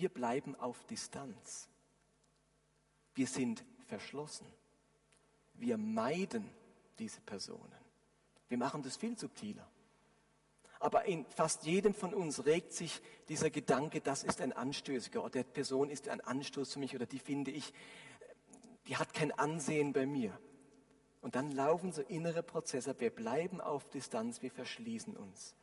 Wir 0.00 0.08
bleiben 0.08 0.56
auf 0.56 0.82
Distanz. 0.84 1.68
Wir 3.14 3.26
sind 3.26 3.62
verschlossen. 3.86 4.46
Wir 5.52 5.76
meiden 5.76 6.48
diese 6.98 7.20
Personen. 7.20 7.76
Wir 8.48 8.56
machen 8.56 8.82
das 8.82 8.96
viel 8.96 9.18
subtiler. 9.18 9.70
Aber 10.78 11.04
in 11.04 11.26
fast 11.26 11.66
jedem 11.66 11.92
von 11.92 12.14
uns 12.14 12.46
regt 12.46 12.72
sich 12.72 13.02
dieser 13.28 13.50
Gedanke, 13.50 14.00
das 14.00 14.22
ist 14.22 14.40
ein 14.40 14.54
Anstößiger 14.54 15.20
oder 15.20 15.32
der 15.32 15.44
Person 15.44 15.90
ist 15.90 16.08
ein 16.08 16.22
Anstoß 16.22 16.72
für 16.72 16.78
mich 16.78 16.94
oder 16.94 17.04
die 17.04 17.18
finde 17.18 17.50
ich, 17.50 17.74
die 18.86 18.96
hat 18.96 19.12
kein 19.12 19.32
Ansehen 19.32 19.92
bei 19.92 20.06
mir. 20.06 20.32
Und 21.20 21.34
dann 21.34 21.52
laufen 21.52 21.92
so 21.92 22.00
innere 22.00 22.42
Prozesse. 22.42 22.98
Wir 22.98 23.10
bleiben 23.10 23.60
auf 23.60 23.86
Distanz, 23.90 24.40
wir 24.40 24.50
verschließen 24.50 25.14
uns. 25.14 25.54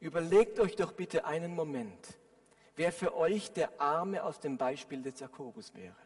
Überlegt 0.00 0.58
euch 0.58 0.74
doch 0.74 0.90
bitte 0.90 1.26
einen 1.26 1.54
Moment, 1.54 2.18
wer 2.76 2.92
für 2.92 3.16
euch 3.16 3.52
der 3.52 3.80
Arme 3.80 4.22
aus 4.22 4.40
dem 4.40 4.56
Beispiel 4.56 5.02
des 5.02 5.20
Jakobus 5.20 5.74
wäre. 5.74 5.96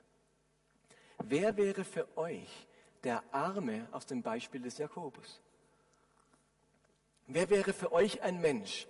Wer 1.25 1.57
wäre 1.57 1.85
für 1.85 2.07
euch 2.17 2.67
der 3.03 3.23
Arme 3.33 3.89
aus 3.93 4.07
dem 4.07 4.23
Beispiel 4.23 4.61
des 4.61 4.79
Jakobus? 4.79 5.41
Wer 7.27 7.51
wäre 7.51 7.73
für 7.73 7.93
euch 7.93 8.23
ein 8.23 8.41
Mensch, 8.41 8.87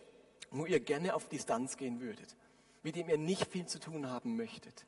wo 0.50 0.66
ihr 0.66 0.80
gerne 0.80 1.14
auf 1.14 1.28
Distanz 1.28 1.76
gehen 1.76 2.00
würdet, 2.00 2.36
mit 2.82 2.96
dem 2.96 3.08
ihr 3.08 3.18
nicht 3.18 3.46
viel 3.50 3.66
zu 3.66 3.80
tun 3.80 4.08
haben 4.08 4.36
möchtet, 4.36 4.86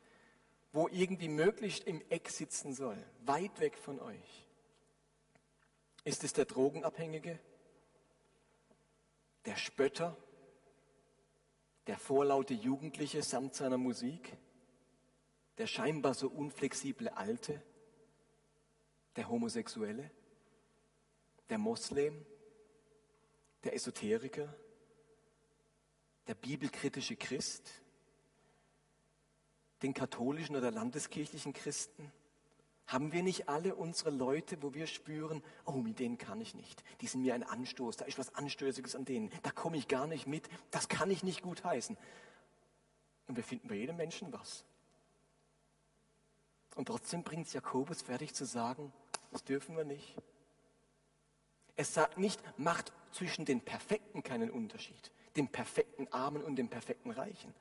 wo 0.73 0.89
irgendwie 0.89 1.29
möglichst 1.29 1.85
im 1.85 2.03
Eck 2.11 2.29
sitzen 2.29 2.75
soll, 2.75 2.97
weit 3.25 3.59
weg 3.61 3.77
von 3.77 4.01
euch? 4.01 4.47
Ist 6.05 6.25
es 6.25 6.33
der 6.33 6.45
Drogenabhängige, 6.45 7.39
der 9.45 9.57
Spötter, 9.57 10.17
der 11.91 11.99
vorlaute 11.99 12.55
Jugendliche 12.55 13.21
samt 13.21 13.57
seiner 13.57 13.77
Musik, 13.77 14.37
der 15.59 15.67
scheinbar 15.67 16.15
so 16.15 16.29
unflexible 16.29 17.09
Alte, 17.09 17.61
der 19.17 19.29
Homosexuelle, 19.29 20.09
der 21.49 21.59
Moslem, 21.59 22.25
der 23.65 23.75
Esoteriker, 23.75 24.55
der 26.29 26.35
bibelkritische 26.37 27.17
Christ, 27.17 27.69
den 29.83 29.93
katholischen 29.93 30.55
oder 30.55 30.71
landeskirchlichen 30.71 31.53
Christen, 31.53 32.13
haben 32.91 33.13
wir 33.13 33.23
nicht 33.23 33.49
alle 33.49 33.77
unsere 33.77 34.11
Leute, 34.11 34.61
wo 34.63 34.75
wir 34.75 34.89
spüren, 34.89 35.45
oh, 35.65 35.73
mit 35.73 36.01
denen 36.01 36.19
kann 36.19 36.41
ich 36.41 36.57
nicht. 36.57 36.83
Die 37.01 37.07
sind 37.07 37.23
mir 37.23 37.35
ein 37.35 37.45
Anstoß, 37.45 37.97
da 37.97 38.05
ist 38.05 38.19
was 38.19 38.35
Anstößiges 38.35 38.97
an 38.97 39.05
denen. 39.05 39.31
Da 39.45 39.53
komme 39.53 39.77
ich 39.77 39.87
gar 39.87 40.09
nicht 40.09 40.27
mit, 40.27 40.49
das 40.73 40.89
kann 40.89 41.09
ich 41.09 41.23
nicht 41.23 41.41
gut 41.41 41.63
heißen. 41.63 41.97
Und 43.29 43.37
wir 43.37 43.45
finden 43.45 43.69
bei 43.69 43.77
jedem 43.77 43.97
Menschen 43.97 44.33
was. 44.33 44.65
Und 46.75 46.87
trotzdem 46.87 47.23
bringt 47.23 47.47
es 47.47 47.53
Jakobus 47.53 48.03
fertig 48.03 48.35
zu 48.35 48.45
sagen, 48.45 48.93
das 49.31 49.45
dürfen 49.45 49.77
wir 49.77 49.85
nicht. 49.85 50.17
Es 51.77 51.95
sagt 51.95 52.19
nicht, 52.19 52.43
macht 52.59 52.93
zwischen 53.13 53.45
den 53.45 53.61
Perfekten 53.61 54.25
keinen 54.25 54.51
Unterschied, 54.51 55.13
dem 55.37 55.47
perfekten 55.47 56.09
Armen 56.13 56.43
und 56.43 56.57
dem 56.57 56.69
perfekten 56.69 57.13
Reichen. 57.13 57.55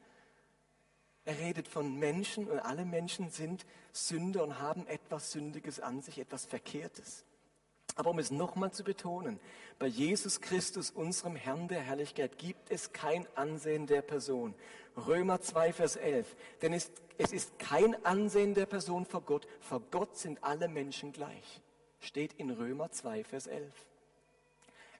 Er 1.29 1.38
redet 1.38 1.67
von 1.67 2.00
Menschen 2.00 2.48
und 2.48 2.57
alle 2.57 2.86
Menschen 2.86 3.29
sind 3.29 3.63
Sünder 3.91 4.43
und 4.43 4.57
haben 4.57 4.88
etwas 4.88 5.31
Sündiges 5.31 5.79
an 5.79 6.01
sich, 6.01 6.17
etwas 6.17 6.48
Verkehrtes. 6.48 7.24
Aber 7.95 8.09
um 8.09 8.17
es 8.17 8.31
nochmal 8.31 8.71
zu 8.71 8.83
betonen, 8.83 9.39
bei 9.77 9.86
Jesus 9.86 10.41
Christus, 10.41 10.89
unserem 10.89 11.36
Herrn 11.36 11.67
der 11.67 11.81
Herrlichkeit, 11.81 12.39
gibt 12.39 12.71
es 12.71 12.93
kein 12.93 13.27
Ansehen 13.36 13.86
der 13.86 14.01
Person. 14.01 14.55
Römer 14.98 15.39
2, 15.39 15.71
Vers 15.71 15.98
11. 15.98 16.36
Denn 16.63 16.74
es, 16.74 16.89
es 17.19 17.31
ist 17.31 17.59
kein 17.59 18.03
Ansehen 18.03 18.55
der 18.55 18.65
Person 18.65 19.05
vor 19.05 19.21
Gott. 19.21 19.48
Vor 19.59 19.83
Gott 19.91 20.17
sind 20.17 20.43
alle 20.43 20.67
Menschen 20.67 21.12
gleich. 21.12 21.62
Steht 22.00 22.33
in 22.39 22.50
Römer 22.50 22.89
2, 22.89 23.24
Vers 23.24 23.45
11. 23.45 23.71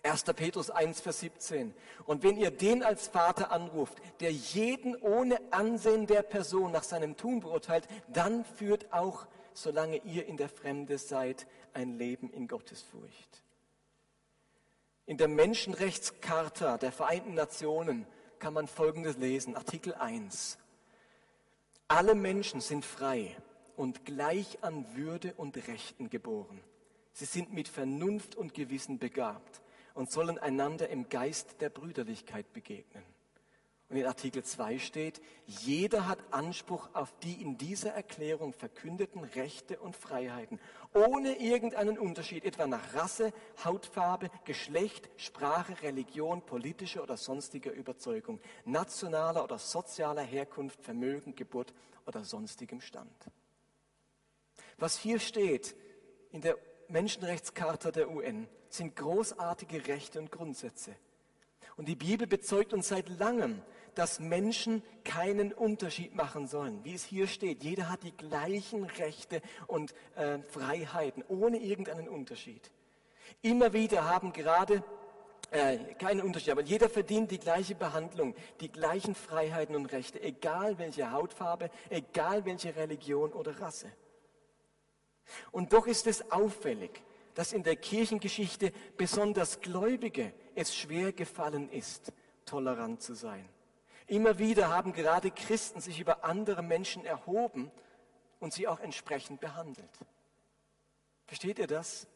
1. 0.04 0.24
Petrus 0.34 0.70
1, 0.70 1.02
Vers 1.02 1.20
17. 1.20 1.74
Und 2.06 2.24
wenn 2.24 2.38
ihr 2.38 2.52
den 2.52 2.84
als 2.84 3.08
Vater 3.08 3.52
anruft, 3.52 3.98
der 4.22 4.32
jeden 4.32 4.96
ohne 4.96 5.40
Ansehen 5.52 6.08
der 6.08 6.22
Person 6.22 6.72
nach 6.72 6.84
seinem 6.84 7.18
Tun 7.18 7.42
beurteilt, 7.42 7.88
dann 8.08 8.46
führt 8.46 8.94
auch, 8.94 9.28
solange 9.54 9.98
ihr 9.98 10.26
in 10.26 10.38
der 10.38 10.50
Fremde 10.50 10.98
seid, 10.98 11.48
ein 11.74 11.98
Leben 11.98 12.32
in 12.32 12.48
Gottesfurcht. 12.48 13.44
In 15.06 15.18
der 15.18 15.28
Menschenrechtscharta 15.28 16.78
der 16.78 16.92
Vereinten 16.92 17.34
Nationen 17.34 18.06
kann 18.38 18.54
man 18.54 18.68
Folgendes 18.68 19.18
lesen, 19.18 19.56
Artikel 19.56 19.94
1. 19.96 20.58
Alle 21.90 22.16
Menschen 22.16 22.62
sind 22.62 22.86
frei 22.86 23.36
und 23.76 24.06
gleich 24.06 24.60
an 24.62 24.86
Würde 24.96 25.34
und 25.36 25.58
Rechten 25.68 26.10
geboren. 26.10 26.62
Sie 27.12 27.26
sind 27.26 27.52
mit 27.52 27.68
Vernunft 27.68 28.36
und 28.36 28.54
Gewissen 28.54 28.98
begabt 29.00 29.62
und 30.00 30.10
sollen 30.10 30.38
einander 30.38 30.88
im 30.88 31.10
Geist 31.10 31.60
der 31.60 31.70
Brüderlichkeit 31.70 32.54
begegnen. 32.54 33.04
Und 33.90 33.98
in 33.98 34.06
Artikel 34.06 34.46
2 34.46 34.80
steht, 34.80 35.20
jeder 35.46 36.08
hat 36.08 36.20
Anspruch 36.32 36.88
auf 36.94 37.12
die 37.20 37.42
in 37.42 37.58
dieser 37.58 37.92
Erklärung 37.92 38.54
verkündeten 38.54 39.26
Rechte 39.26 39.78
und 39.78 39.98
Freiheiten, 39.98 40.58
ohne 40.94 41.38
irgendeinen 41.42 42.00
Unterschied, 42.00 42.46
etwa 42.46 42.66
nach 42.66 42.94
Rasse, 42.94 43.34
Hautfarbe, 43.66 44.32
Geschlecht, 44.46 45.10
Sprache, 45.18 45.82
Religion, 45.82 46.46
politischer 46.46 47.04
oder 47.04 47.18
sonstiger 47.18 47.74
Überzeugung, 47.74 48.40
nationaler 48.64 49.44
oder 49.44 49.58
sozialer 49.58 50.24
Herkunft, 50.24 50.82
Vermögen, 50.82 51.36
Geburt 51.36 51.74
oder 52.06 52.24
sonstigem 52.24 52.80
Stand. 52.80 53.26
Was 54.78 54.98
hier 54.98 55.20
steht 55.20 55.76
in 56.32 56.40
der 56.40 56.58
Menschenrechtscharta 56.88 57.92
der 57.92 58.10
UN, 58.10 58.48
sind 58.70 58.96
großartige 58.96 59.88
Rechte 59.88 60.20
und 60.20 60.32
Grundsätze. 60.32 60.96
Und 61.78 61.88
die 61.88 61.96
Bibel 61.96 62.28
bezeugt 62.28 62.74
uns 62.74 62.90
seit 62.90 63.08
langem, 63.08 63.62
dass 63.96 64.20
Menschen 64.20 64.84
keinen 65.04 65.54
Unterschied 65.54 66.16
machen 66.16 66.48
sollen. 66.48 66.84
Wie 66.84 66.94
es 66.94 67.04
hier 67.04 67.28
steht, 67.28 67.64
jeder 67.64 67.90
hat 67.90 68.04
die 68.04 68.16
gleichen 68.16 68.84
Rechte 68.84 69.42
und 69.68 69.94
äh, 70.16 70.40
Freiheiten, 70.50 71.24
ohne 71.28 71.58
irgendeinen 71.58 72.08
Unterschied. 72.08 72.72
Immer 73.42 73.74
wieder 73.74 74.06
haben 74.06 74.34
gerade 74.34 74.84
äh, 75.52 75.78
keinen 75.96 76.22
Unterschied, 76.22 76.52
aber 76.52 76.62
jeder 76.62 76.90
verdient 76.90 77.32
die 77.32 77.40
gleiche 77.40 77.76
Behandlung, 77.76 78.36
die 78.60 78.72
gleichen 78.72 79.16
Freiheiten 79.16 79.76
und 79.76 79.88
Rechte, 79.88 80.22
egal 80.22 80.78
welche 80.78 81.12
Hautfarbe, 81.12 81.70
egal 81.90 82.46
welche 82.46 82.76
Religion 82.76 83.34
oder 83.34 83.60
Rasse. 83.60 83.92
Und 85.52 85.74
doch 85.74 85.88
ist 85.88 86.08
es 86.08 86.32
auffällig, 86.32 87.02
dass 87.40 87.54
in 87.54 87.64
der 87.64 87.78
Kirchengeschichte 87.78 88.74
besonders 88.98 89.62
Gläubige 89.62 90.34
es 90.56 90.76
schwer 90.76 91.14
gefallen 91.14 91.70
ist, 91.70 92.12
tolerant 92.46 93.02
zu 93.02 93.14
sein. 93.14 93.48
Immer 94.08 94.40
wieder 94.40 94.68
haben 94.68 94.92
gerade 94.92 95.32
Christen 95.32 95.80
sich 95.80 96.02
über 96.02 96.26
andere 96.26 96.62
Menschen 96.62 97.06
erhoben 97.06 97.72
und 98.42 98.52
sie 98.52 98.68
auch 98.68 98.82
entsprechend 98.82 99.40
behandelt. 99.40 99.90
Versteht 101.28 101.60
ihr 101.60 101.68
das? 101.68 102.08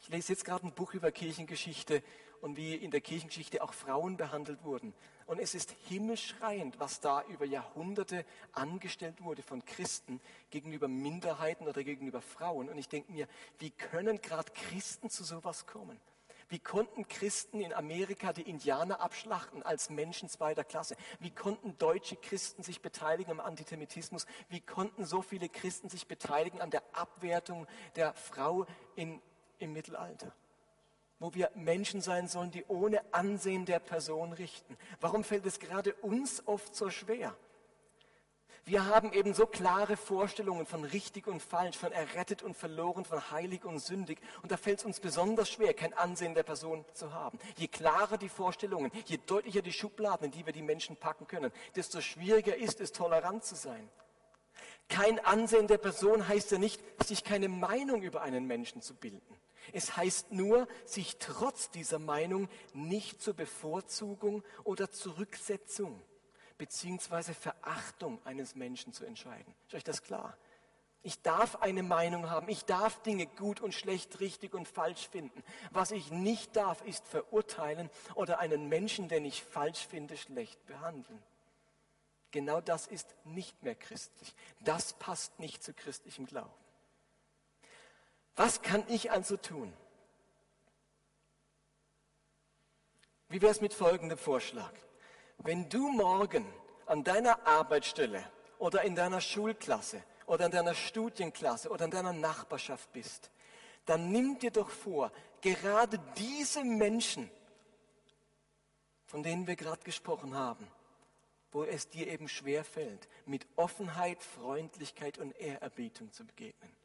Ich 0.00 0.10
lese 0.10 0.34
jetzt 0.34 0.44
gerade 0.44 0.66
ein 0.66 0.74
Buch 0.74 0.92
über 0.92 1.10
Kirchengeschichte 1.12 2.02
und 2.42 2.58
wie 2.58 2.74
in 2.74 2.90
der 2.90 3.00
Kirchengeschichte 3.00 3.62
auch 3.62 3.72
Frauen 3.72 4.18
behandelt 4.18 4.64
wurden. 4.64 4.92
Und 5.26 5.38
es 5.38 5.54
ist 5.54 5.74
himmelschreiend, 5.88 6.78
was 6.80 7.00
da 7.00 7.22
über 7.24 7.44
Jahrhunderte 7.44 8.24
angestellt 8.52 9.22
wurde 9.22 9.42
von 9.42 9.64
Christen 9.64 10.20
gegenüber 10.50 10.88
Minderheiten 10.88 11.66
oder 11.66 11.84
gegenüber 11.84 12.20
Frauen. 12.20 12.68
Und 12.68 12.78
ich 12.78 12.88
denke 12.88 13.12
mir, 13.12 13.28
wie 13.58 13.70
können 13.70 14.20
gerade 14.20 14.50
Christen 14.52 15.10
zu 15.10 15.24
sowas 15.24 15.66
kommen? 15.66 16.00
Wie 16.52 16.58
konnten 16.58 17.08
Christen 17.08 17.60
in 17.60 17.72
Amerika 17.72 18.34
die 18.34 18.42
Indianer 18.42 19.00
abschlachten 19.00 19.62
als 19.62 19.88
Menschen 19.88 20.28
zweiter 20.28 20.64
Klasse? 20.64 20.96
Wie 21.18 21.30
konnten 21.30 21.78
deutsche 21.78 22.16
Christen 22.16 22.62
sich 22.62 22.82
beteiligen 22.82 23.30
am 23.30 23.40
Antisemitismus? 23.40 24.26
Wie 24.50 24.60
konnten 24.60 25.06
so 25.06 25.22
viele 25.22 25.48
Christen 25.48 25.88
sich 25.88 26.06
beteiligen 26.06 26.60
an 26.60 26.68
der 26.68 26.82
Abwertung 26.92 27.66
der 27.96 28.12
Frau 28.12 28.66
in, 28.96 29.22
im 29.60 29.72
Mittelalter? 29.72 30.34
Wo 31.22 31.32
wir 31.34 31.52
Menschen 31.54 32.00
sein 32.00 32.26
sollen, 32.26 32.50
die 32.50 32.64
ohne 32.66 33.00
Ansehen 33.14 33.64
der 33.64 33.78
Person 33.78 34.32
richten. 34.32 34.76
Warum 35.00 35.22
fällt 35.22 35.46
es 35.46 35.60
gerade 35.60 35.94
uns 36.02 36.44
oft 36.48 36.74
so 36.74 36.90
schwer? 36.90 37.36
Wir 38.64 38.86
haben 38.86 39.12
eben 39.12 39.32
so 39.32 39.46
klare 39.46 39.96
Vorstellungen 39.96 40.66
von 40.66 40.82
richtig 40.82 41.28
und 41.28 41.40
falsch, 41.40 41.78
von 41.78 41.92
errettet 41.92 42.42
und 42.42 42.56
verloren, 42.56 43.04
von 43.04 43.30
heilig 43.30 43.64
und 43.64 43.78
sündig. 43.78 44.18
Und 44.42 44.50
da 44.50 44.56
fällt 44.56 44.80
es 44.80 44.84
uns 44.84 44.98
besonders 44.98 45.48
schwer, 45.48 45.74
kein 45.74 45.94
Ansehen 45.94 46.34
der 46.34 46.42
Person 46.42 46.84
zu 46.92 47.14
haben. 47.14 47.38
Je 47.56 47.68
klarer 47.68 48.18
die 48.18 48.28
Vorstellungen, 48.28 48.90
je 49.04 49.20
deutlicher 49.24 49.62
die 49.62 49.72
Schubladen, 49.72 50.24
in 50.24 50.32
die 50.32 50.44
wir 50.44 50.52
die 50.52 50.60
Menschen 50.60 50.96
packen 50.96 51.28
können, 51.28 51.52
desto 51.76 52.00
schwieriger 52.00 52.56
ist 52.56 52.80
es, 52.80 52.90
tolerant 52.90 53.44
zu 53.44 53.54
sein. 53.54 53.88
Kein 54.88 55.24
Ansehen 55.24 55.68
der 55.68 55.78
Person 55.78 56.26
heißt 56.26 56.50
ja 56.50 56.58
nicht, 56.58 56.82
sich 57.04 57.22
keine 57.22 57.48
Meinung 57.48 58.02
über 58.02 58.22
einen 58.22 58.48
Menschen 58.48 58.82
zu 58.82 58.96
bilden. 58.96 59.38
Es 59.72 59.96
heißt 59.96 60.32
nur, 60.32 60.68
sich 60.84 61.18
trotz 61.18 61.70
dieser 61.70 61.98
Meinung 61.98 62.48
nicht 62.74 63.22
zur 63.22 63.34
Bevorzugung 63.34 64.42
oder 64.64 64.90
Zurücksetzung 64.90 66.02
beziehungsweise 66.58 67.34
Verachtung 67.34 68.24
eines 68.24 68.54
Menschen 68.54 68.92
zu 68.92 69.04
entscheiden. 69.04 69.52
Ist 69.66 69.74
euch 69.74 69.84
das 69.84 70.02
klar? 70.02 70.36
Ich 71.02 71.20
darf 71.20 71.56
eine 71.56 71.82
Meinung 71.82 72.30
haben. 72.30 72.48
Ich 72.48 72.64
darf 72.64 73.02
Dinge 73.02 73.26
gut 73.26 73.60
und 73.60 73.74
schlecht, 73.74 74.20
richtig 74.20 74.54
und 74.54 74.68
falsch 74.68 75.08
finden. 75.08 75.42
Was 75.72 75.90
ich 75.90 76.12
nicht 76.12 76.54
darf, 76.54 76.84
ist 76.84 77.08
verurteilen 77.08 77.90
oder 78.14 78.38
einen 78.38 78.68
Menschen, 78.68 79.08
den 79.08 79.24
ich 79.24 79.42
falsch 79.42 79.86
finde, 79.88 80.16
schlecht 80.16 80.64
behandeln. 80.66 81.20
Genau 82.30 82.60
das 82.60 82.86
ist 82.86 83.14
nicht 83.24 83.62
mehr 83.62 83.74
christlich. 83.74 84.32
Das 84.60 84.92
passt 84.92 85.40
nicht 85.40 85.64
zu 85.64 85.74
christlichem 85.74 86.26
Glauben. 86.26 86.61
Was 88.36 88.62
kann 88.62 88.84
ich 88.88 89.10
also 89.10 89.36
tun? 89.36 89.72
Wie 93.28 93.40
wäre 93.40 93.52
es 93.52 93.60
mit 93.60 93.74
folgendem 93.74 94.18
Vorschlag? 94.18 94.72
Wenn 95.38 95.68
du 95.68 95.88
morgen 95.88 96.46
an 96.86 97.02
deiner 97.02 97.46
Arbeitsstelle 97.46 98.24
oder 98.58 98.82
in 98.82 98.94
deiner 98.94 99.20
Schulklasse 99.20 100.02
oder 100.26 100.46
in 100.46 100.52
deiner 100.52 100.74
Studienklasse 100.74 101.70
oder 101.70 101.86
in 101.86 101.90
deiner 101.90 102.12
Nachbarschaft 102.12 102.92
bist, 102.92 103.30
dann 103.86 104.12
nimm 104.12 104.38
dir 104.38 104.50
doch 104.50 104.70
vor, 104.70 105.10
gerade 105.40 105.98
diese 106.16 106.62
Menschen, 106.62 107.30
von 109.06 109.22
denen 109.22 109.46
wir 109.46 109.56
gerade 109.56 109.82
gesprochen 109.82 110.34
haben, 110.34 110.68
wo 111.50 111.64
es 111.64 111.88
dir 111.88 112.08
eben 112.08 112.28
schwer 112.28 112.64
fällt, 112.64 113.08
mit 113.26 113.46
Offenheit, 113.56 114.22
Freundlichkeit 114.22 115.18
und 115.18 115.32
Ehrerbietung 115.32 116.12
zu 116.12 116.24
begegnen. 116.24 116.81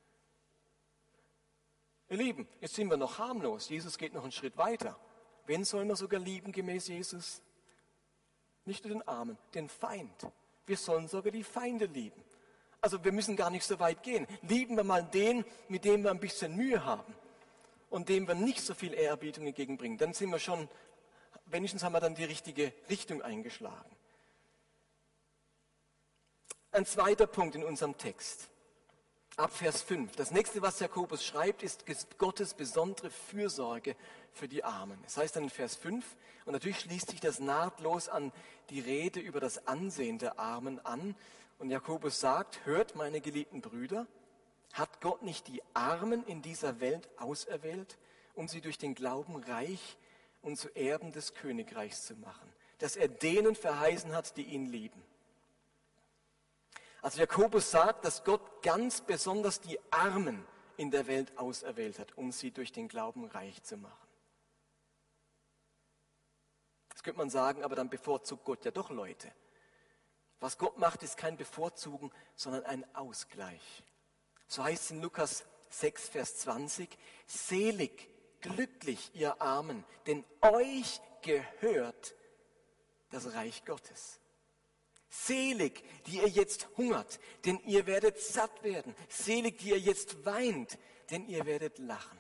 Ihr 2.09 2.17
Lieben, 2.17 2.47
jetzt 2.61 2.75
sind 2.75 2.89
wir 2.89 2.97
noch 2.97 3.17
harmlos. 3.17 3.69
Jesus 3.69 3.97
geht 3.97 4.13
noch 4.13 4.23
einen 4.23 4.31
Schritt 4.31 4.57
weiter. 4.57 4.97
Wen 5.45 5.65
sollen 5.65 5.87
wir 5.87 5.95
sogar 5.95 6.19
lieben 6.19 6.51
gemäß 6.51 6.87
Jesus? 6.87 7.41
Nicht 8.65 8.85
nur 8.85 8.93
den 8.93 9.07
Armen, 9.07 9.37
den 9.53 9.69
Feind. 9.69 10.27
Wir 10.65 10.77
sollen 10.77 11.07
sogar 11.07 11.31
die 11.31 11.43
Feinde 11.43 11.85
lieben. 11.85 12.21
Also 12.81 13.03
wir 13.03 13.11
müssen 13.11 13.35
gar 13.35 13.49
nicht 13.49 13.65
so 13.65 13.79
weit 13.79 14.03
gehen. 14.03 14.27
Lieben 14.41 14.75
wir 14.75 14.83
mal 14.83 15.03
den, 15.03 15.43
mit 15.67 15.83
dem 15.85 16.03
wir 16.03 16.11
ein 16.11 16.19
bisschen 16.19 16.55
Mühe 16.55 16.83
haben 16.85 17.13
und 17.89 18.09
dem 18.09 18.27
wir 18.27 18.35
nicht 18.35 18.61
so 18.61 18.73
viel 18.73 18.93
Ehrerbietung 18.93 19.47
entgegenbringen. 19.47 19.97
Dann 19.97 20.13
sind 20.13 20.29
wir 20.29 20.39
schon, 20.39 20.69
wenigstens 21.45 21.83
haben 21.83 21.93
wir 21.93 21.99
dann 21.99 22.15
die 22.15 22.25
richtige 22.25 22.73
Richtung 22.89 23.21
eingeschlagen. 23.21 23.89
Ein 26.71 26.85
zweiter 26.85 27.27
Punkt 27.27 27.55
in 27.55 27.63
unserem 27.63 27.97
Text. 27.97 28.49
Ab 29.38 29.53
Vers 29.53 29.84
5. 29.84 30.15
Das 30.15 30.32
nächste, 30.32 30.63
was 30.63 30.79
Jakobus 30.79 31.24
schreibt, 31.24 31.62
ist 31.62 31.86
Gottes 32.17 32.56
besondere 32.56 33.12
Fürsorge 33.12 33.96
für 34.34 34.48
die 34.48 34.63
Armen. 34.63 34.98
Es 35.06 35.15
heißt 35.15 35.36
dann 35.36 35.44
in 35.44 35.51
Vers 35.51 35.75
5, 35.75 36.03
und 36.46 36.53
natürlich 36.53 36.79
schließt 36.79 37.12
sich 37.12 37.20
das 37.20 37.38
nahtlos 37.39 38.10
an 38.10 38.32
die 38.72 38.79
Rede 38.79 39.20
über 39.20 39.39
das 39.39 39.67
Ansehen 39.67 40.17
der 40.17 40.39
Armen 40.39 40.84
an. 40.84 41.15
Und 41.59 41.70
Jakobus 41.70 42.20
sagt, 42.20 42.66
hört 42.66 42.96
meine 42.96 43.22
geliebten 43.22 43.61
Brüder, 43.61 44.07
hat 44.74 45.01
Gott 45.01 45.22
nicht 45.22 45.48
die 45.50 45.61
Armen 45.75 46.25
in 46.25 46.42
dieser 46.42 46.79
Welt 46.79 47.07
auserwählt, 47.20 48.00
um 48.33 48.48
sie 48.48 48.61
durch 48.61 48.79
den 48.79 48.96
Glauben 48.96 49.35
reich 49.35 49.98
und 50.42 50.57
zu 50.57 50.75
Erben 50.75 51.11
des 51.11 51.35
Königreichs 51.35 52.07
zu 52.07 52.16
machen, 52.16 52.51
dass 52.79 52.96
er 52.96 53.07
denen 53.07 53.53
verheißen 53.53 54.16
hat, 54.16 54.35
die 54.35 54.46
ihn 54.46 54.66
lieben. 54.66 55.03
Also 57.01 57.20
Jakobus 57.20 57.72
sagt, 57.72 58.05
dass 58.05 58.24
Gott 58.24 58.62
ganz 58.64 59.01
besonders 59.01 59.62
die 59.62 59.79
Armen 59.92 60.46
in 60.77 60.92
der 60.92 61.07
Welt 61.07 61.38
auserwählt 61.38 62.00
hat, 62.00 62.18
um 62.18 62.31
sie 62.31 62.51
durch 62.51 62.72
den 62.72 62.88
Glauben 62.88 63.25
reich 63.25 63.64
zu 63.64 63.77
machen. 63.77 64.07
Das 66.90 67.03
könnte 67.03 67.20
man 67.20 67.29
sagen, 67.29 67.64
aber 67.64 67.75
dann 67.75 67.90
bevorzugt 67.90 68.44
Gott 68.46 68.66
ja 68.66 68.72
doch 68.72 68.90
Leute. 68.90 69.31
Was 70.40 70.57
Gott 70.57 70.77
macht, 70.77 71.03
ist 71.03 71.18
kein 71.18 71.38
Bevorzugen, 71.38 72.12
sondern 72.36 72.64
ein 72.66 72.96
Ausgleich. 72.96 73.83
So 74.48 74.64
heißt 74.64 74.83
es 74.86 74.92
in 74.92 75.01
Lukas 75.01 75.46
6, 75.70 76.10
Vers 76.10 76.38
20, 76.38 76.90
selig, 77.25 78.10
glücklich, 78.42 79.12
ihr 79.14 79.42
Armen, 79.42 79.83
denn 80.05 80.24
euch 80.42 81.01
gehört 81.22 82.16
das 83.10 83.33
Reich 83.33 83.66
Gottes. 83.66 84.20
Selig, 85.09 85.83
die 86.07 86.17
ihr 86.17 86.27
jetzt 86.27 86.67
hungert, 86.77 87.20
denn 87.46 87.59
ihr 87.65 87.85
werdet 87.85 88.20
satt 88.20 88.63
werden. 88.63 88.96
Selig, 89.09 89.59
die 89.59 89.70
ihr 89.70 89.79
jetzt 89.79 90.25
weint, 90.25 90.77
denn 91.09 91.27
ihr 91.27 91.46
werdet 91.46 91.79
lachen. 91.79 92.17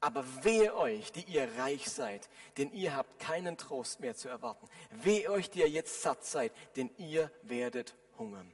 Aber 0.00 0.24
wehe 0.44 0.76
euch, 0.76 1.10
die 1.12 1.24
ihr 1.24 1.48
reich 1.58 1.88
seid, 1.88 2.28
denn 2.56 2.72
ihr 2.72 2.94
habt 2.94 3.18
keinen 3.18 3.56
Trost 3.56 4.00
mehr 4.00 4.14
zu 4.14 4.28
erwarten. 4.28 4.68
Wehe 4.90 5.30
euch, 5.30 5.50
die 5.50 5.60
ihr 5.60 5.68
jetzt 5.68 6.02
satt 6.02 6.24
seid, 6.24 6.52
denn 6.76 6.90
ihr 6.98 7.32
werdet 7.42 7.96
hungern. 8.16 8.52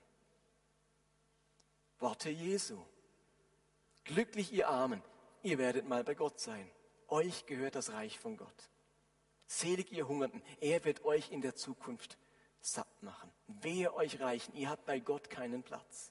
Worte 1.99 2.31
Jesu. 2.31 2.83
Glücklich 4.05 4.53
ihr 4.53 4.69
Armen, 4.69 5.03
ihr 5.43 5.59
werdet 5.59 5.87
mal 5.87 6.05
bei 6.05 6.15
Gott 6.15 6.41
sein. 6.41 6.71
Euch 7.09 7.47
gehört 7.47 7.75
das 7.75 7.93
Reich 7.93 8.19
von 8.19 8.37
Gott. 8.37 8.71
Selig 9.47 9.93
ihr 9.93 10.09
Hungernden, 10.09 10.43
er 10.61 10.85
wird 10.85 11.05
euch 11.05 11.31
in 11.31 11.43
der 11.43 11.55
Zukunft 11.55 12.17
satt 12.65 13.03
machen. 13.03 13.31
Wehe 13.47 13.95
euch 13.95 14.21
Reichen, 14.21 14.55
ihr 14.57 14.71
habt 14.71 14.87
bei 14.87 14.99
Gott 14.99 15.29
keinen 15.29 15.63
Platz. 15.63 16.11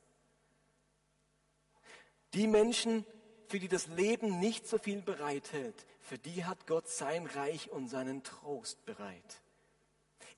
Die 2.34 2.48
Menschen, 2.48 3.06
für 3.48 3.60
die 3.60 3.68
das 3.68 3.88
Leben 3.88 4.40
nicht 4.40 4.68
so 4.68 4.78
viel 4.78 5.02
bereithält, 5.02 5.86
für 6.02 6.18
die 6.18 6.46
hat 6.46 6.68
Gott 6.68 6.88
sein 6.88 7.26
Reich 7.26 7.72
und 7.72 7.88
seinen 7.88 8.24
Trost 8.24 8.86
bereit. 8.86 9.42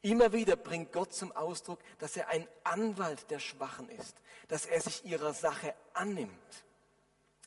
Immer 0.02 0.34
wieder 0.34 0.56
bringt 0.56 0.94
Gott 0.94 1.14
zum 1.14 1.32
Ausdruck, 1.32 1.80
dass 2.00 2.16
er 2.16 2.30
ein 2.30 2.48
Anwalt 2.64 3.30
der 3.32 3.40
Schwachen 3.40 3.90
ist, 3.90 4.16
dass 4.48 4.66
er 4.66 4.80
sich 4.80 5.04
ihrer 5.06 5.34
Sache 5.34 5.74
annimmt. 5.94 6.32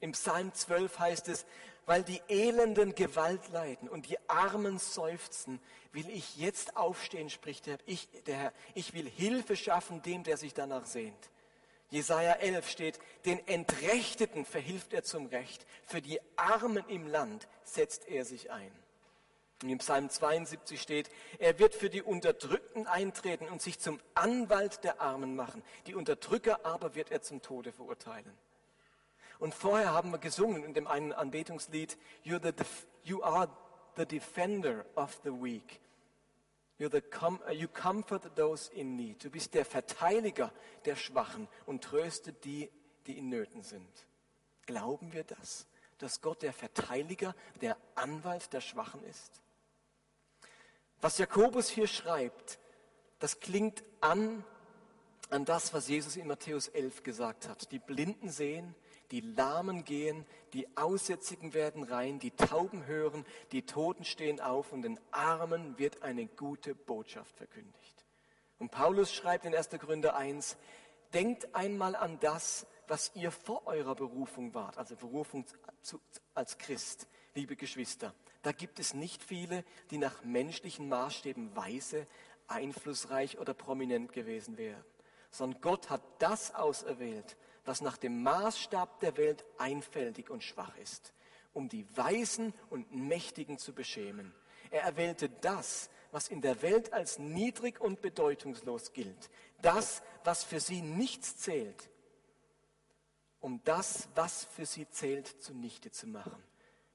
Im 0.00 0.12
Psalm 0.12 0.52
12 0.52 0.98
heißt 0.98 1.28
es, 1.28 1.46
weil 1.88 2.02
die 2.02 2.20
Elenden 2.28 2.94
Gewalt 2.94 3.48
leiden 3.48 3.88
und 3.88 4.10
die 4.10 4.18
Armen 4.28 4.78
seufzen, 4.78 5.58
will 5.92 6.08
ich 6.10 6.36
jetzt 6.36 6.76
aufstehen, 6.76 7.30
spricht 7.30 7.64
der, 7.64 7.78
ich, 7.86 8.08
der 8.26 8.36
Herr. 8.36 8.52
Ich 8.74 8.92
will 8.92 9.08
Hilfe 9.08 9.56
schaffen 9.56 10.02
dem, 10.02 10.22
der 10.22 10.36
sich 10.36 10.52
danach 10.52 10.84
sehnt. 10.84 11.30
Jesaja 11.88 12.32
11 12.34 12.68
steht, 12.68 12.98
den 13.24 13.38
Entrechteten 13.48 14.44
verhilft 14.44 14.92
er 14.92 15.02
zum 15.02 15.28
Recht, 15.28 15.64
für 15.86 16.02
die 16.02 16.20
Armen 16.36 16.84
im 16.88 17.06
Land 17.06 17.48
setzt 17.64 18.06
er 18.06 18.26
sich 18.26 18.50
ein. 18.50 18.70
Und 19.62 19.70
im 19.70 19.78
Psalm 19.78 20.10
72 20.10 20.82
steht, 20.82 21.08
er 21.38 21.58
wird 21.58 21.74
für 21.74 21.88
die 21.88 22.02
Unterdrückten 22.02 22.86
eintreten 22.86 23.48
und 23.48 23.62
sich 23.62 23.78
zum 23.78 23.98
Anwalt 24.14 24.84
der 24.84 25.00
Armen 25.00 25.34
machen. 25.34 25.62
Die 25.86 25.94
Unterdrücker 25.94 26.66
aber 26.66 26.94
wird 26.94 27.10
er 27.10 27.22
zum 27.22 27.40
Tode 27.40 27.72
verurteilen. 27.72 28.36
Und 29.38 29.54
vorher 29.54 29.92
haben 29.92 30.10
wir 30.10 30.18
gesungen 30.18 30.64
in 30.64 30.74
dem 30.74 30.86
einen 30.86 31.12
Anbetungslied, 31.12 31.96
the, 32.24 32.52
you 33.04 33.22
are 33.22 33.48
the 33.96 34.04
defender 34.04 34.84
of 34.96 35.20
the 35.24 35.30
weak. 35.30 35.80
You're 36.78 36.90
the 36.90 37.00
com 37.00 37.40
you 37.52 37.66
comfort 37.68 38.22
those 38.36 38.72
in 38.72 38.96
need. 38.96 39.24
Du 39.24 39.30
bist 39.30 39.54
der 39.54 39.64
Verteidiger 39.64 40.52
der 40.84 40.94
Schwachen 40.94 41.48
und 41.66 41.82
tröstet 41.82 42.44
die, 42.44 42.70
die 43.06 43.18
in 43.18 43.28
Nöten 43.28 43.62
sind. 43.62 44.06
Glauben 44.66 45.12
wir 45.12 45.24
das? 45.24 45.66
Dass 45.98 46.20
Gott 46.20 46.42
der 46.42 46.52
Verteidiger, 46.52 47.34
der 47.60 47.76
Anwalt 47.96 48.52
der 48.52 48.60
Schwachen 48.60 49.02
ist? 49.04 49.40
Was 51.00 51.18
Jakobus 51.18 51.68
hier 51.68 51.88
schreibt, 51.88 52.60
das 53.18 53.40
klingt 53.40 53.82
an 54.00 54.44
an 55.30 55.44
das, 55.44 55.74
was 55.74 55.88
Jesus 55.88 56.16
in 56.16 56.26
Matthäus 56.26 56.68
11 56.68 57.02
gesagt 57.02 57.48
hat. 57.48 57.70
Die 57.72 57.78
Blinden 57.78 58.30
sehen, 58.30 58.74
die 59.10 59.20
Lahmen 59.20 59.84
gehen, 59.84 60.26
die 60.52 60.66
Aussätzigen 60.76 61.54
werden 61.54 61.82
rein, 61.82 62.18
die 62.18 62.30
Tauben 62.30 62.86
hören, 62.86 63.24
die 63.52 63.62
Toten 63.62 64.04
stehen 64.04 64.40
auf 64.40 64.72
und 64.72 64.82
den 64.82 65.00
Armen 65.10 65.78
wird 65.78 66.02
eine 66.02 66.26
gute 66.26 66.74
Botschaft 66.74 67.36
verkündigt. 67.36 68.04
Und 68.58 68.70
Paulus 68.70 69.12
schreibt 69.12 69.44
in 69.44 69.54
1. 69.54 69.70
Korinther 69.80 70.16
1, 70.16 70.56
denkt 71.14 71.54
einmal 71.54 71.96
an 71.96 72.18
das, 72.20 72.66
was 72.86 73.12
ihr 73.14 73.30
vor 73.30 73.66
eurer 73.66 73.94
Berufung 73.94 74.54
wart, 74.54 74.78
also 74.78 74.96
Berufung 74.96 75.44
als 76.34 76.58
Christ, 76.58 77.06
liebe 77.34 77.56
Geschwister. 77.56 78.14
Da 78.42 78.52
gibt 78.52 78.78
es 78.78 78.94
nicht 78.94 79.22
viele, 79.22 79.64
die 79.90 79.98
nach 79.98 80.24
menschlichen 80.24 80.88
Maßstäben 80.88 81.54
weise, 81.56 82.06
einflussreich 82.46 83.38
oder 83.38 83.52
prominent 83.54 84.12
gewesen 84.12 84.56
wären, 84.56 84.84
sondern 85.30 85.60
Gott 85.60 85.90
hat 85.90 86.02
das 86.18 86.54
auserwählt, 86.54 87.36
was 87.68 87.82
nach 87.82 87.98
dem 87.98 88.22
Maßstab 88.22 88.98
der 89.00 89.18
Welt 89.18 89.44
einfältig 89.58 90.30
und 90.30 90.42
schwach 90.42 90.74
ist, 90.78 91.12
um 91.52 91.68
die 91.68 91.84
Weisen 91.96 92.54
und 92.70 92.94
Mächtigen 92.94 93.58
zu 93.58 93.74
beschämen. 93.74 94.32
Er 94.70 94.84
erwählte 94.84 95.28
das, 95.28 95.90
was 96.10 96.28
in 96.28 96.40
der 96.40 96.62
Welt 96.62 96.94
als 96.94 97.18
niedrig 97.18 97.78
und 97.78 98.00
bedeutungslos 98.00 98.94
gilt, 98.94 99.28
das, 99.60 100.02
was 100.24 100.44
für 100.44 100.60
sie 100.60 100.80
nichts 100.80 101.36
zählt, 101.36 101.90
um 103.38 103.60
das, 103.64 104.08
was 104.14 104.46
für 104.46 104.64
sie 104.64 104.88
zählt, 104.88 105.26
zunichte 105.42 105.90
zu 105.90 106.06
machen. 106.06 106.42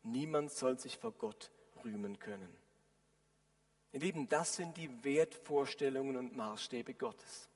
Niemand 0.01 0.51
soll 0.51 0.79
sich 0.79 0.97
vor 0.97 1.11
Gott 1.11 1.51
rühmen 1.85 2.17
können. 2.17 2.49
Ihr 3.91 3.99
Lieben, 3.99 4.27
das 4.27 4.55
sind 4.55 4.75
die 4.75 5.03
Wertvorstellungen 5.03 6.17
und 6.17 6.35
Maßstäbe 6.35 6.95
Gottes. 6.95 7.47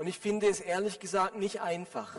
Und 0.00 0.06
ich 0.06 0.18
finde 0.18 0.48
es 0.48 0.60
ehrlich 0.60 0.98
gesagt 0.98 1.36
nicht 1.36 1.60
einfach, 1.60 2.18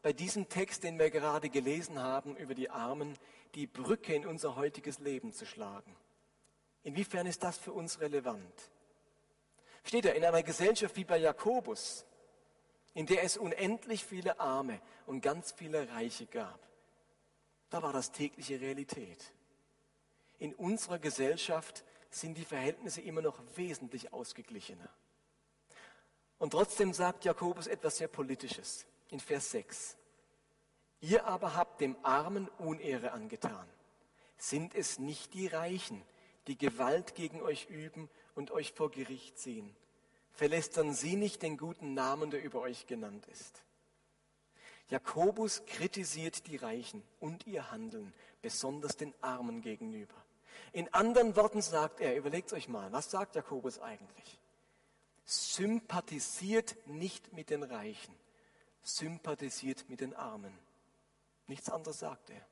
bei 0.00 0.10
diesem 0.10 0.48
Text, 0.48 0.84
den 0.84 0.98
wir 0.98 1.10
gerade 1.10 1.50
gelesen 1.50 1.98
haben 1.98 2.34
über 2.34 2.54
die 2.54 2.70
Armen, 2.70 3.14
die 3.54 3.66
Brücke 3.66 4.14
in 4.14 4.24
unser 4.24 4.56
heutiges 4.56 5.00
Leben 5.00 5.34
zu 5.34 5.44
schlagen. 5.44 5.94
Inwiefern 6.82 7.26
ist 7.26 7.42
das 7.42 7.58
für 7.58 7.74
uns 7.74 8.00
relevant? 8.00 8.70
Steht 9.84 10.06
er 10.06 10.14
in 10.14 10.24
einer 10.24 10.42
Gesellschaft 10.42 10.96
wie 10.96 11.04
bei 11.04 11.18
Jakobus, 11.18 12.06
in 12.94 13.04
der 13.04 13.22
es 13.22 13.36
unendlich 13.36 14.02
viele 14.02 14.40
Arme 14.40 14.80
und 15.04 15.20
ganz 15.20 15.52
viele 15.52 15.90
Reiche 15.90 16.24
gab. 16.24 16.58
Da 17.68 17.82
war 17.82 17.92
das 17.92 18.12
tägliche 18.12 18.62
Realität. 18.62 19.30
In 20.38 20.54
unserer 20.54 20.98
Gesellschaft 20.98 21.84
sind 22.08 22.38
die 22.38 22.46
Verhältnisse 22.46 23.02
immer 23.02 23.20
noch 23.20 23.42
wesentlich 23.56 24.10
ausgeglichener. 24.10 24.88
Und 26.40 26.52
trotzdem 26.52 26.94
sagt 26.94 27.26
Jakobus 27.26 27.66
etwas 27.66 27.98
sehr 27.98 28.08
Politisches 28.08 28.86
in 29.10 29.20
Vers 29.20 29.50
6. 29.50 29.96
Ihr 31.02 31.26
aber 31.26 31.54
habt 31.54 31.82
dem 31.82 31.96
Armen 32.02 32.48
Unehre 32.58 33.12
angetan. 33.12 33.68
Sind 34.38 34.74
es 34.74 34.98
nicht 34.98 35.34
die 35.34 35.48
Reichen, 35.48 36.02
die 36.46 36.56
Gewalt 36.56 37.14
gegen 37.14 37.42
euch 37.42 37.68
üben 37.68 38.08
und 38.34 38.52
euch 38.52 38.72
vor 38.72 38.90
Gericht 38.90 39.38
ziehen? 39.38 39.76
Verlästern 40.32 40.94
sie 40.94 41.16
nicht 41.16 41.42
den 41.42 41.58
guten 41.58 41.92
Namen, 41.92 42.30
der 42.30 42.42
über 42.42 42.62
euch 42.62 42.86
genannt 42.86 43.26
ist? 43.26 43.62
Jakobus 44.88 45.66
kritisiert 45.66 46.46
die 46.46 46.56
Reichen 46.56 47.02
und 47.20 47.46
ihr 47.46 47.70
Handeln, 47.70 48.14
besonders 48.40 48.96
den 48.96 49.12
Armen 49.20 49.60
gegenüber. 49.60 50.14
In 50.72 50.92
anderen 50.94 51.36
Worten 51.36 51.60
sagt 51.60 52.00
er, 52.00 52.16
überlegt 52.16 52.54
euch 52.54 52.66
mal, 52.66 52.90
was 52.92 53.10
sagt 53.10 53.34
Jakobus 53.34 53.78
eigentlich? 53.78 54.39
Sympathisiert 55.30 56.76
nicht 56.86 57.32
mit 57.32 57.50
den 57.50 57.62
Reichen, 57.62 58.12
sympathisiert 58.82 59.88
mit 59.88 60.00
den 60.00 60.14
Armen. 60.14 60.52
Nichts 61.46 61.70
anderes 61.70 62.00
sagt 62.00 62.30
er. 62.30 62.44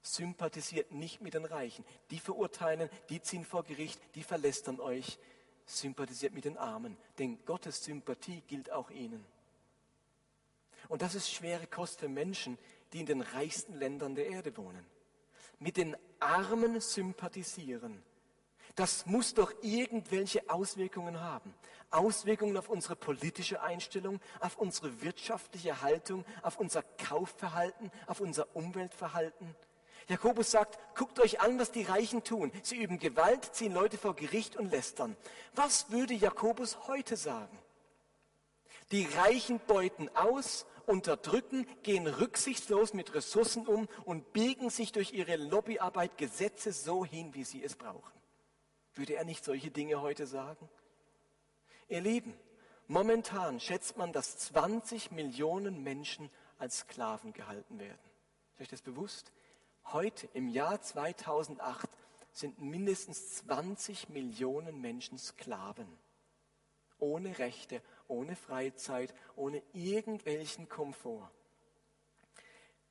Sympathisiert 0.00 0.92
nicht 0.92 1.20
mit 1.22 1.34
den 1.34 1.44
Reichen. 1.44 1.84
Die 2.10 2.20
verurteilen, 2.20 2.88
die 3.08 3.20
ziehen 3.20 3.44
vor 3.44 3.64
Gericht, 3.64 4.00
die 4.14 4.22
verlästern 4.22 4.78
euch. 4.78 5.18
Sympathisiert 5.66 6.34
mit 6.34 6.44
den 6.44 6.56
Armen. 6.56 6.96
Denn 7.18 7.44
Gottes 7.46 7.82
Sympathie 7.82 8.42
gilt 8.42 8.70
auch 8.70 8.90
ihnen. 8.90 9.24
Und 10.88 11.02
das 11.02 11.14
ist 11.16 11.32
schwere 11.32 11.66
Kost 11.66 11.98
für 11.98 12.08
Menschen, 12.08 12.58
die 12.92 13.00
in 13.00 13.06
den 13.06 13.22
reichsten 13.22 13.74
Ländern 13.74 14.14
der 14.14 14.28
Erde 14.28 14.56
wohnen. 14.56 14.86
Mit 15.58 15.78
den 15.78 15.96
Armen 16.20 16.80
sympathisieren 16.80 18.02
das 18.74 19.06
muss 19.06 19.34
doch 19.34 19.52
irgendwelche 19.62 20.48
Auswirkungen 20.50 21.20
haben. 21.20 21.54
Auswirkungen 21.90 22.56
auf 22.56 22.68
unsere 22.68 22.96
politische 22.96 23.62
Einstellung, 23.62 24.20
auf 24.40 24.56
unsere 24.56 25.00
wirtschaftliche 25.02 25.80
Haltung, 25.80 26.24
auf 26.42 26.58
unser 26.58 26.82
Kaufverhalten, 26.82 27.92
auf 28.06 28.20
unser 28.20 28.54
Umweltverhalten. 28.56 29.54
Jakobus 30.08 30.50
sagt, 30.50 30.78
guckt 30.96 31.20
euch 31.20 31.40
an, 31.40 31.58
was 31.58 31.70
die 31.70 31.84
Reichen 31.84 32.24
tun. 32.24 32.52
Sie 32.62 32.76
üben 32.76 32.98
Gewalt, 32.98 33.54
ziehen 33.54 33.72
Leute 33.72 33.96
vor 33.96 34.14
Gericht 34.14 34.56
und 34.56 34.70
lästern. 34.70 35.16
Was 35.54 35.90
würde 35.90 36.14
Jakobus 36.14 36.88
heute 36.88 37.16
sagen? 37.16 37.58
Die 38.90 39.06
Reichen 39.06 39.60
beuten 39.66 40.10
aus, 40.14 40.66
unterdrücken, 40.86 41.66
gehen 41.82 42.06
rücksichtslos 42.06 42.92
mit 42.92 43.14
Ressourcen 43.14 43.66
um 43.66 43.88
und 44.04 44.32
biegen 44.34 44.68
sich 44.68 44.92
durch 44.92 45.12
ihre 45.12 45.36
Lobbyarbeit 45.36 46.18
Gesetze 46.18 46.72
so 46.72 47.04
hin, 47.04 47.34
wie 47.34 47.44
sie 47.44 47.64
es 47.64 47.76
brauchen. 47.76 48.12
Würde 48.94 49.16
er 49.16 49.24
nicht 49.24 49.44
solche 49.44 49.70
Dinge 49.70 50.00
heute 50.00 50.26
sagen? 50.26 50.68
Ihr 51.88 52.00
Lieben, 52.00 52.34
momentan 52.86 53.60
schätzt 53.60 53.96
man, 53.96 54.12
dass 54.12 54.38
20 54.38 55.10
Millionen 55.10 55.82
Menschen 55.82 56.30
als 56.58 56.78
Sklaven 56.80 57.32
gehalten 57.32 57.80
werden. 57.80 57.98
Ist 58.54 58.62
euch 58.62 58.68
das 58.68 58.82
bewusst? 58.82 59.32
Heute, 59.86 60.28
im 60.32 60.48
Jahr 60.48 60.80
2008, 60.80 61.90
sind 62.32 62.60
mindestens 62.60 63.36
20 63.36 64.08
Millionen 64.08 64.80
Menschen 64.80 65.18
Sklaven. 65.18 65.86
Ohne 66.98 67.38
Rechte, 67.38 67.82
ohne 68.08 68.36
Freizeit, 68.36 69.14
ohne 69.36 69.62
irgendwelchen 69.72 70.68
Komfort. 70.68 71.30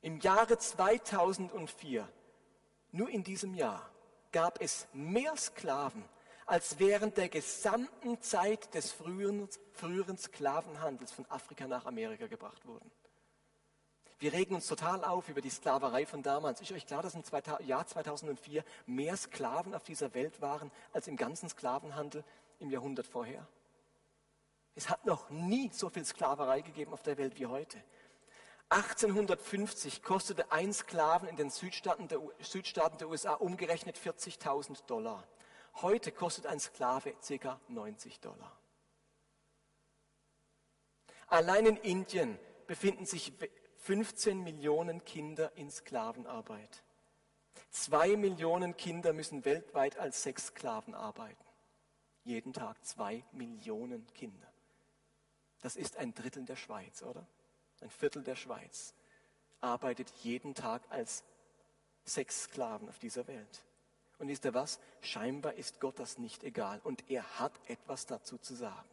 Im 0.01 0.19
Jahre 0.19 0.57
2004, 0.57 2.07
nur 2.91 3.09
in 3.09 3.23
diesem 3.23 3.53
Jahr, 3.55 3.92
gab 4.33 4.61
es 4.61 4.87
mehr 4.91 5.37
Sklaven 5.37 6.03
als 6.45 6.77
während 6.77 7.15
der 7.17 7.29
gesamten 7.29 8.21
Zeit 8.21 8.73
des 8.73 8.91
früheren, 8.91 9.47
früheren 9.71 10.17
Sklavenhandels 10.17 11.13
von 11.13 11.25
Afrika 11.29 11.67
nach 11.67 11.85
Amerika 11.85 12.27
gebracht 12.27 12.65
wurden. 12.65 12.91
Wir 14.19 14.33
regen 14.33 14.55
uns 14.55 14.67
total 14.67 15.03
auf 15.03 15.27
über 15.29 15.41
die 15.41 15.49
Sklaverei 15.49 16.05
von 16.05 16.21
damals. 16.21 16.61
Ist 16.61 16.71
euch 16.71 16.85
klar, 16.85 17.01
dass 17.01 17.13
im 17.13 17.23
Jahr 17.65 17.85
2004 17.85 18.63
mehr 18.85 19.17
Sklaven 19.17 19.73
auf 19.73 19.83
dieser 19.83 20.13
Welt 20.13 20.41
waren 20.41 20.71
als 20.93 21.07
im 21.07 21.17
ganzen 21.17 21.49
Sklavenhandel 21.49 22.23
im 22.59 22.69
Jahrhundert 22.69 23.07
vorher? 23.07 23.45
Es 24.75 24.89
hat 24.89 25.05
noch 25.05 25.29
nie 25.29 25.69
so 25.71 25.89
viel 25.89 26.05
Sklaverei 26.05 26.61
gegeben 26.61 26.93
auf 26.93 27.03
der 27.03 27.17
Welt 27.17 27.37
wie 27.37 27.45
heute. 27.45 27.77
1850 28.73 30.01
kostete 30.01 30.51
ein 30.51 30.73
Sklaven 30.73 31.29
in 31.29 31.35
den 31.35 31.51
Südstaaten 31.51 32.07
der, 32.07 32.19
Südstaaten 32.39 32.97
der 32.97 33.07
USA 33.07 33.35
umgerechnet 33.35 33.99
40.000 33.99 34.85
Dollar. 34.87 35.27
Heute 35.75 36.11
kostet 36.11 36.47
ein 36.47 36.59
Sklave 36.59 37.13
ca. 37.13 37.59
90 37.67 38.19
Dollar. 38.19 38.57
Allein 41.27 41.67
in 41.67 41.77
Indien 41.77 42.39
befinden 42.65 43.05
sich 43.05 43.31
15 43.77 44.43
Millionen 44.43 45.05
Kinder 45.05 45.51
in 45.55 45.69
Sklavenarbeit. 45.69 46.83
Zwei 47.69 48.17
Millionen 48.17 48.75
Kinder 48.75 49.13
müssen 49.13 49.45
weltweit 49.45 49.97
als 49.97 50.23
Sexsklaven 50.23 50.95
arbeiten. 50.95 51.45
Jeden 52.23 52.53
Tag 52.53 52.83
zwei 52.83 53.23
Millionen 53.33 54.07
Kinder. 54.15 54.51
Das 55.61 55.75
ist 55.75 55.97
ein 55.97 56.15
Drittel 56.15 56.45
der 56.45 56.55
Schweiz, 56.55 57.03
oder? 57.03 57.27
Ein 57.83 57.89
Viertel 57.89 58.23
der 58.23 58.35
Schweiz, 58.35 58.93
arbeitet 59.61 60.09
jeden 60.23 60.55
Tag 60.55 60.81
als 60.89 61.23
Sexsklaven 62.05 62.89
auf 62.89 62.99
dieser 62.99 63.27
Welt. 63.27 63.63
Und 64.17 64.27
wisst 64.27 64.45
ihr 64.45 64.53
was? 64.53 64.79
Scheinbar 65.01 65.53
ist 65.53 65.79
Gott 65.79 65.99
das 65.99 66.17
nicht 66.17 66.43
egal 66.43 66.79
und 66.83 67.09
er 67.09 67.39
hat 67.39 67.53
etwas 67.67 68.05
dazu 68.05 68.37
zu 68.37 68.55
sagen. 68.55 68.89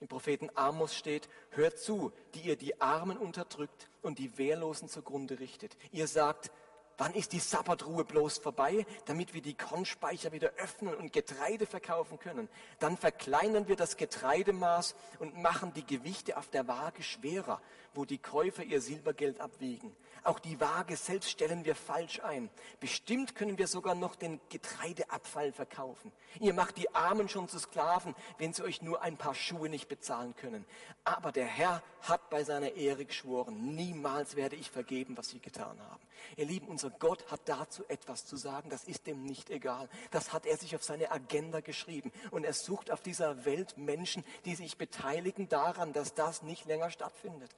Im 0.00 0.08
Propheten 0.08 0.50
Amos 0.54 0.96
steht, 0.96 1.28
hört 1.50 1.78
zu, 1.78 2.12
die 2.34 2.40
ihr 2.40 2.56
die 2.56 2.80
Armen 2.80 3.16
unterdrückt 3.16 3.88
und 4.02 4.18
die 4.18 4.36
Wehrlosen 4.36 4.88
zugrunde 4.88 5.38
richtet. 5.38 5.76
Ihr 5.92 6.08
sagt, 6.08 6.50
Wann 6.98 7.14
ist 7.14 7.32
die 7.32 7.38
Sabbatruhe 7.38 8.04
bloß 8.04 8.38
vorbei, 8.38 8.86
damit 9.06 9.34
wir 9.34 9.42
die 9.42 9.56
Kornspeicher 9.56 10.32
wieder 10.32 10.50
öffnen 10.58 10.94
und 10.94 11.12
Getreide 11.12 11.66
verkaufen 11.66 12.18
können? 12.18 12.48
Dann 12.78 12.96
verkleinern 12.96 13.68
wir 13.68 13.76
das 13.76 13.96
Getreidemaß 13.96 14.94
und 15.18 15.40
machen 15.40 15.72
die 15.74 15.86
Gewichte 15.86 16.36
auf 16.36 16.48
der 16.48 16.68
Waage 16.68 17.02
schwerer. 17.02 17.60
wo 17.94 18.04
die 18.04 18.18
Käufer 18.18 18.62
ihr 18.62 18.80
Silbergeld 18.80 19.40
abwiegen. 19.40 19.94
Auch 20.24 20.38
die 20.38 20.60
Waage 20.60 20.96
selbst 20.96 21.30
stellen 21.30 21.64
wir 21.64 21.74
falsch 21.74 22.20
ein. 22.20 22.48
Bestimmt 22.78 23.34
können 23.34 23.58
wir 23.58 23.66
sogar 23.66 23.94
noch 23.94 24.14
den 24.14 24.40
Getreideabfall 24.50 25.52
verkaufen. 25.52 26.12
Ihr 26.38 26.54
macht 26.54 26.76
die 26.76 26.94
Armen 26.94 27.28
schon 27.28 27.48
zu 27.48 27.58
Sklaven, 27.58 28.14
wenn 28.38 28.52
sie 28.52 28.62
euch 28.62 28.82
nur 28.82 29.02
ein 29.02 29.16
paar 29.16 29.34
Schuhe 29.34 29.68
nicht 29.68 29.88
bezahlen 29.88 30.36
können. 30.36 30.64
Aber 31.04 31.32
der 31.32 31.46
Herr 31.46 31.82
hat 32.02 32.30
bei 32.30 32.44
seiner 32.44 32.72
Ehre 32.74 33.04
geschworen, 33.04 33.74
niemals 33.74 34.36
werde 34.36 34.56
ich 34.56 34.70
vergeben, 34.70 35.16
was 35.16 35.30
sie 35.30 35.40
getan 35.40 35.78
haben. 35.80 36.00
Ihr 36.36 36.46
Lieben, 36.46 36.68
unser 36.68 36.90
Gott 36.90 37.30
hat 37.30 37.40
dazu 37.46 37.84
etwas 37.88 38.26
zu 38.26 38.36
sagen. 38.36 38.70
Das 38.70 38.84
ist 38.84 39.06
dem 39.06 39.24
nicht 39.24 39.50
egal. 39.50 39.88
Das 40.10 40.32
hat 40.32 40.46
er 40.46 40.56
sich 40.56 40.74
auf 40.74 40.84
seine 40.84 41.10
Agenda 41.10 41.60
geschrieben. 41.60 42.12
Und 42.30 42.44
er 42.44 42.52
sucht 42.52 42.90
auf 42.90 43.00
dieser 43.00 43.44
Welt 43.44 43.76
Menschen, 43.76 44.24
die 44.44 44.54
sich 44.54 44.76
beteiligen 44.76 45.48
daran, 45.48 45.92
dass 45.92 46.14
das 46.14 46.42
nicht 46.42 46.66
länger 46.66 46.90
stattfindet. 46.90 47.54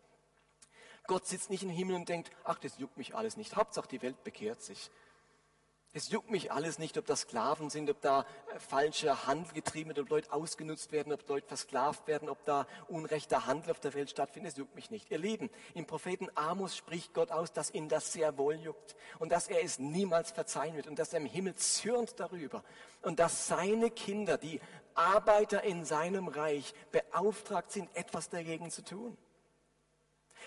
Gott 1.06 1.26
sitzt 1.26 1.50
nicht 1.50 1.62
im 1.62 1.70
Himmel 1.70 1.96
und 1.96 2.08
denkt, 2.08 2.30
ach, 2.44 2.58
das 2.58 2.78
juckt 2.78 2.96
mich 2.96 3.14
alles 3.14 3.36
nicht. 3.36 3.56
Hauptsache 3.56 3.88
die 3.88 4.02
Welt 4.02 4.24
bekehrt 4.24 4.62
sich. 4.62 4.90
Es 5.96 6.10
juckt 6.10 6.28
mich 6.28 6.50
alles 6.50 6.80
nicht, 6.80 6.98
ob 6.98 7.06
da 7.06 7.14
Sklaven 7.14 7.70
sind, 7.70 7.88
ob 7.88 8.00
da 8.00 8.26
äh, 8.52 8.58
falscher 8.58 9.28
Handel 9.28 9.54
getrieben 9.54 9.90
wird, 9.90 10.00
ob 10.00 10.10
Leute 10.10 10.32
ausgenutzt 10.32 10.90
werden, 10.90 11.12
ob 11.12 11.28
Leute 11.28 11.46
versklavt 11.46 12.08
werden, 12.08 12.28
ob 12.28 12.44
da 12.44 12.66
unrechter 12.88 13.46
Handel 13.46 13.70
auf 13.70 13.78
der 13.78 13.94
Welt 13.94 14.10
stattfindet. 14.10 14.54
Es 14.54 14.58
juckt 14.58 14.74
mich 14.74 14.90
nicht. 14.90 15.08
Ihr 15.12 15.18
Lieben, 15.18 15.50
im 15.72 15.86
Propheten 15.86 16.26
Amos 16.34 16.76
spricht 16.76 17.14
Gott 17.14 17.30
aus, 17.30 17.52
dass 17.52 17.72
ihn 17.72 17.88
das 17.88 18.12
sehr 18.12 18.36
wohl 18.36 18.56
juckt 18.56 18.96
und 19.20 19.30
dass 19.30 19.46
er 19.46 19.62
es 19.62 19.78
niemals 19.78 20.32
verzeihen 20.32 20.74
wird 20.74 20.88
und 20.88 20.98
dass 20.98 21.12
er 21.12 21.20
im 21.20 21.26
Himmel 21.26 21.54
zürnt 21.54 22.18
darüber 22.18 22.64
und 23.02 23.20
dass 23.20 23.46
seine 23.46 23.88
Kinder, 23.92 24.36
die 24.36 24.60
Arbeiter 24.94 25.62
in 25.62 25.84
seinem 25.84 26.26
Reich, 26.26 26.74
beauftragt 26.90 27.70
sind, 27.70 27.88
etwas 27.94 28.28
dagegen 28.28 28.68
zu 28.72 28.82
tun. 28.82 29.16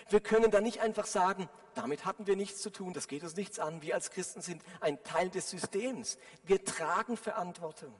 Wir 0.08 0.20
können 0.20 0.50
da 0.50 0.60
nicht 0.60 0.80
einfach 0.80 1.06
sagen, 1.06 1.48
damit 1.74 2.04
hatten 2.04 2.26
wir 2.26 2.36
nichts 2.36 2.60
zu 2.60 2.70
tun, 2.70 2.92
das 2.92 3.08
geht 3.08 3.22
uns 3.22 3.36
nichts 3.36 3.58
an. 3.58 3.82
Wir 3.82 3.94
als 3.94 4.10
Christen 4.10 4.40
sind 4.40 4.62
ein 4.80 5.02
Teil 5.02 5.30
des 5.30 5.50
Systems. 5.50 6.18
Wir 6.44 6.64
tragen 6.64 7.16
Verantwortung. 7.16 7.94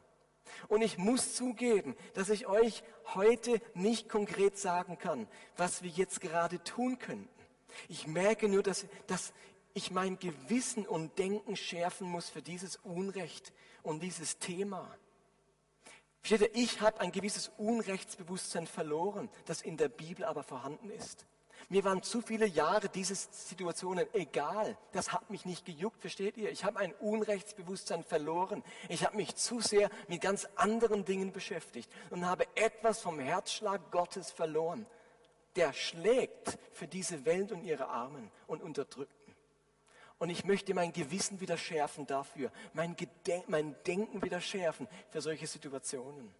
Und 0.68 0.82
ich 0.82 0.98
muss 0.98 1.34
zugeben, 1.34 1.94
dass 2.14 2.30
ich 2.30 2.46
euch 2.46 2.82
heute 3.14 3.60
nicht 3.74 4.08
konkret 4.08 4.58
sagen 4.58 4.98
kann, 4.98 5.28
was 5.56 5.82
wir 5.82 5.90
jetzt 5.90 6.20
gerade 6.20 6.62
tun 6.64 6.98
könnten. 6.98 7.28
Ich 7.88 8.06
merke 8.06 8.48
nur, 8.48 8.62
dass, 8.62 8.86
dass 9.06 9.32
ich 9.74 9.90
mein 9.90 10.18
Gewissen 10.18 10.86
und 10.86 11.18
Denken 11.18 11.54
schärfen 11.54 12.08
muss 12.08 12.28
für 12.28 12.42
dieses 12.42 12.76
Unrecht 12.76 13.52
und 13.82 14.00
dieses 14.02 14.38
Thema. 14.38 14.88
Ich 16.52 16.80
habe 16.80 17.00
ein 17.00 17.12
gewisses 17.12 17.50
Unrechtsbewusstsein 17.56 18.66
verloren, 18.66 19.30
das 19.46 19.62
in 19.62 19.76
der 19.76 19.88
Bibel 19.88 20.24
aber 20.24 20.42
vorhanden 20.42 20.90
ist. 20.90 21.26
Mir 21.70 21.84
waren 21.84 22.02
zu 22.02 22.22
viele 22.22 22.46
Jahre 22.46 22.88
diese 22.88 23.14
Situationen 23.14 24.06
egal. 24.14 24.78
Das 24.92 25.12
hat 25.12 25.28
mich 25.28 25.44
nicht 25.44 25.66
gejuckt, 25.66 26.00
versteht 26.00 26.38
ihr? 26.38 26.50
Ich 26.50 26.64
habe 26.64 26.78
ein 26.78 26.94
Unrechtsbewusstsein 26.94 28.04
verloren. 28.04 28.64
Ich 28.88 29.04
habe 29.04 29.16
mich 29.16 29.36
zu 29.36 29.60
sehr 29.60 29.90
mit 30.08 30.22
ganz 30.22 30.48
anderen 30.56 31.04
Dingen 31.04 31.30
beschäftigt 31.30 31.90
und 32.08 32.24
habe 32.24 32.46
etwas 32.54 33.00
vom 33.00 33.18
Herzschlag 33.18 33.90
Gottes 33.90 34.30
verloren. 34.30 34.86
Der 35.56 35.74
schlägt 35.74 36.58
für 36.72 36.86
diese 36.86 37.26
Welt 37.26 37.52
und 37.52 37.62
ihre 37.62 37.88
Armen 37.88 38.30
und 38.46 38.62
Unterdrückten. 38.62 39.34
Und 40.18 40.30
ich 40.30 40.44
möchte 40.44 40.72
mein 40.72 40.94
Gewissen 40.94 41.38
wieder 41.40 41.58
schärfen 41.58 42.06
dafür, 42.06 42.50
mein, 42.72 42.96
Geden 42.96 43.44
mein 43.46 43.76
Denken 43.86 44.22
wieder 44.22 44.40
schärfen 44.40 44.88
für 45.10 45.20
solche 45.20 45.46
Situationen. 45.46 46.34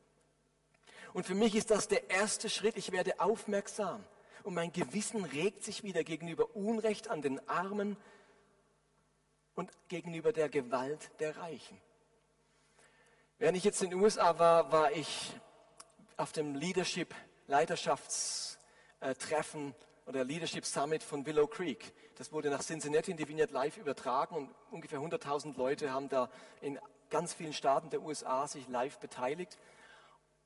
Und 1.12 1.26
für 1.26 1.34
mich 1.34 1.54
ist 1.54 1.70
das 1.70 1.86
der 1.86 2.08
erste 2.08 2.48
Schritt. 2.48 2.78
Ich 2.78 2.92
werde 2.92 3.20
aufmerksam 3.20 4.04
und 4.48 4.54
mein 4.54 4.72
Gewissen 4.72 5.24
regt 5.26 5.62
sich 5.62 5.82
wieder 5.82 6.02
gegenüber 6.02 6.56
Unrecht 6.56 7.08
an 7.08 7.20
den 7.20 7.46
Armen 7.50 7.98
und 9.54 9.70
gegenüber 9.88 10.32
der 10.32 10.48
Gewalt 10.48 11.10
der 11.20 11.36
Reichen. 11.36 11.78
Während 13.36 13.58
ich 13.58 13.64
jetzt 13.64 13.82
in 13.82 13.90
den 13.90 14.00
USA 14.00 14.38
war, 14.38 14.72
war 14.72 14.90
ich 14.92 15.34
auf 16.16 16.32
dem 16.32 16.54
Leadership 16.54 17.14
Leiterschaftstreffen 17.46 19.74
oder 20.06 20.24
Leadership 20.24 20.64
Summit 20.64 21.02
von 21.02 21.26
Willow 21.26 21.46
Creek. 21.46 21.92
Das 22.16 22.32
wurde 22.32 22.48
nach 22.48 22.62
Cincinnati 22.62 23.10
in 23.10 23.18
die 23.18 23.28
Vineyard 23.28 23.50
Live 23.50 23.76
übertragen 23.76 24.34
und 24.34 24.48
ungefähr 24.70 25.00
100.000 25.00 25.58
Leute 25.58 25.92
haben 25.92 26.08
da 26.08 26.30
in 26.62 26.78
ganz 27.10 27.34
vielen 27.34 27.52
Staaten 27.52 27.90
der 27.90 28.00
USA 28.00 28.48
sich 28.48 28.66
live 28.68 28.98
beteiligt. 28.98 29.58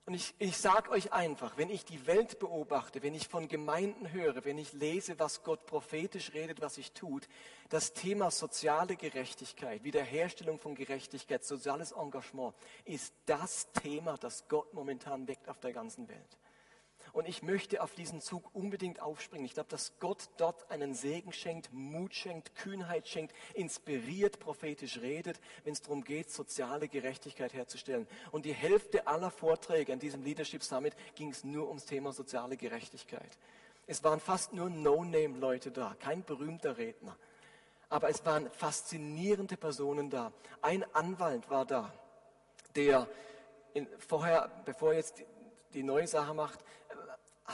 Und 0.05 0.15
ich, 0.15 0.35
ich 0.38 0.57
sage 0.57 0.91
euch 0.91 1.12
einfach, 1.12 1.57
wenn 1.57 1.71
ich 1.71 1.85
die 1.85 2.07
Welt 2.09 2.41
beobachte, 2.41 3.05
wenn 3.05 3.15
ich 3.15 3.29
von 3.29 3.47
Gemeinden 3.47 4.11
höre, 4.11 4.45
wenn 4.45 4.59
ich 4.59 4.73
lese, 4.73 5.17
was 5.21 5.45
Gott 5.45 5.65
prophetisch 5.65 6.33
redet, 6.35 6.61
was 6.61 6.75
sich 6.75 6.91
tut, 6.91 7.29
das 7.69 7.93
Thema 7.93 8.33
soziale 8.33 8.97
Gerechtigkeit, 8.97 9.85
Wiederherstellung 9.85 10.59
von 10.59 10.75
Gerechtigkeit, 10.75 11.45
soziales 11.45 11.93
Engagement 11.93 12.53
ist 12.85 13.15
das 13.27 13.71
Thema, 13.73 14.17
das 14.19 14.49
Gott 14.49 14.75
momentan 14.75 15.29
weckt 15.29 15.49
auf 15.49 15.61
der 15.61 15.73
ganzen 15.73 16.09
Welt. 16.09 16.38
Und 17.12 17.29
ich 17.29 17.42
möchte 17.42 17.83
auf 17.83 17.94
diesen 17.94 18.22
Zug 18.22 18.55
unbedingt 18.55 19.03
aufspringen. 19.03 19.44
Ich 19.44 19.53
glaube, 19.53 19.68
dass 19.68 19.92
Gott 20.01 20.31
dort 20.38 20.70
einen 20.70 20.94
Segen 20.94 21.33
schenkt, 21.33 21.70
Mut 21.72 22.14
schenkt, 22.14 22.55
Kühnheit 22.57 23.07
schenkt, 23.07 23.35
inspiriert, 23.53 24.40
prophetisch 24.40 24.98
redet, 24.98 25.38
wenn 25.64 25.75
es 25.75 25.83
darum 25.83 26.05
geht, 26.05 26.31
soziale 26.31 26.88
Gerechtigkeit 26.88 27.53
herzustellen. 27.53 28.09
Und 28.31 28.46
die 28.46 28.55
Hälfte 28.55 29.07
aller 29.07 29.31
Vorträge 29.31 29.92
an 29.92 29.98
diesem 29.98 30.22
Leadership 30.22 30.62
Summit 30.62 30.96
ging 31.14 31.31
es 31.31 31.44
nur 31.44 31.68
ums 31.68 31.85
Thema 31.85 32.12
soziale 32.12 32.57
Gerechtigkeit. 32.57 33.38
Es 33.87 34.03
waren 34.05 34.20
fast 34.20 34.55
nur 34.55 34.70
No-Name-Leute 34.70 35.70
da, 35.70 35.94
kein 36.01 36.25
berühmter 36.25 36.79
Redner. 36.79 37.16
Aber 37.90 38.09
es 38.09 38.25
waren 38.25 38.51
faszinierende 38.51 39.59
Personen 39.59 40.09
da. 40.09 40.33
Ein 40.62 40.83
Anwalt 40.94 41.51
war 41.51 41.66
da, 41.66 41.92
der 42.75 43.07
in, 43.75 43.87
vorher, 43.98 44.51
bevor 44.64 44.92
er 44.92 44.98
jetzt 44.98 45.22
die 45.75 45.83
neue 45.83 46.07
Sache 46.07 46.33
macht, 46.33 46.61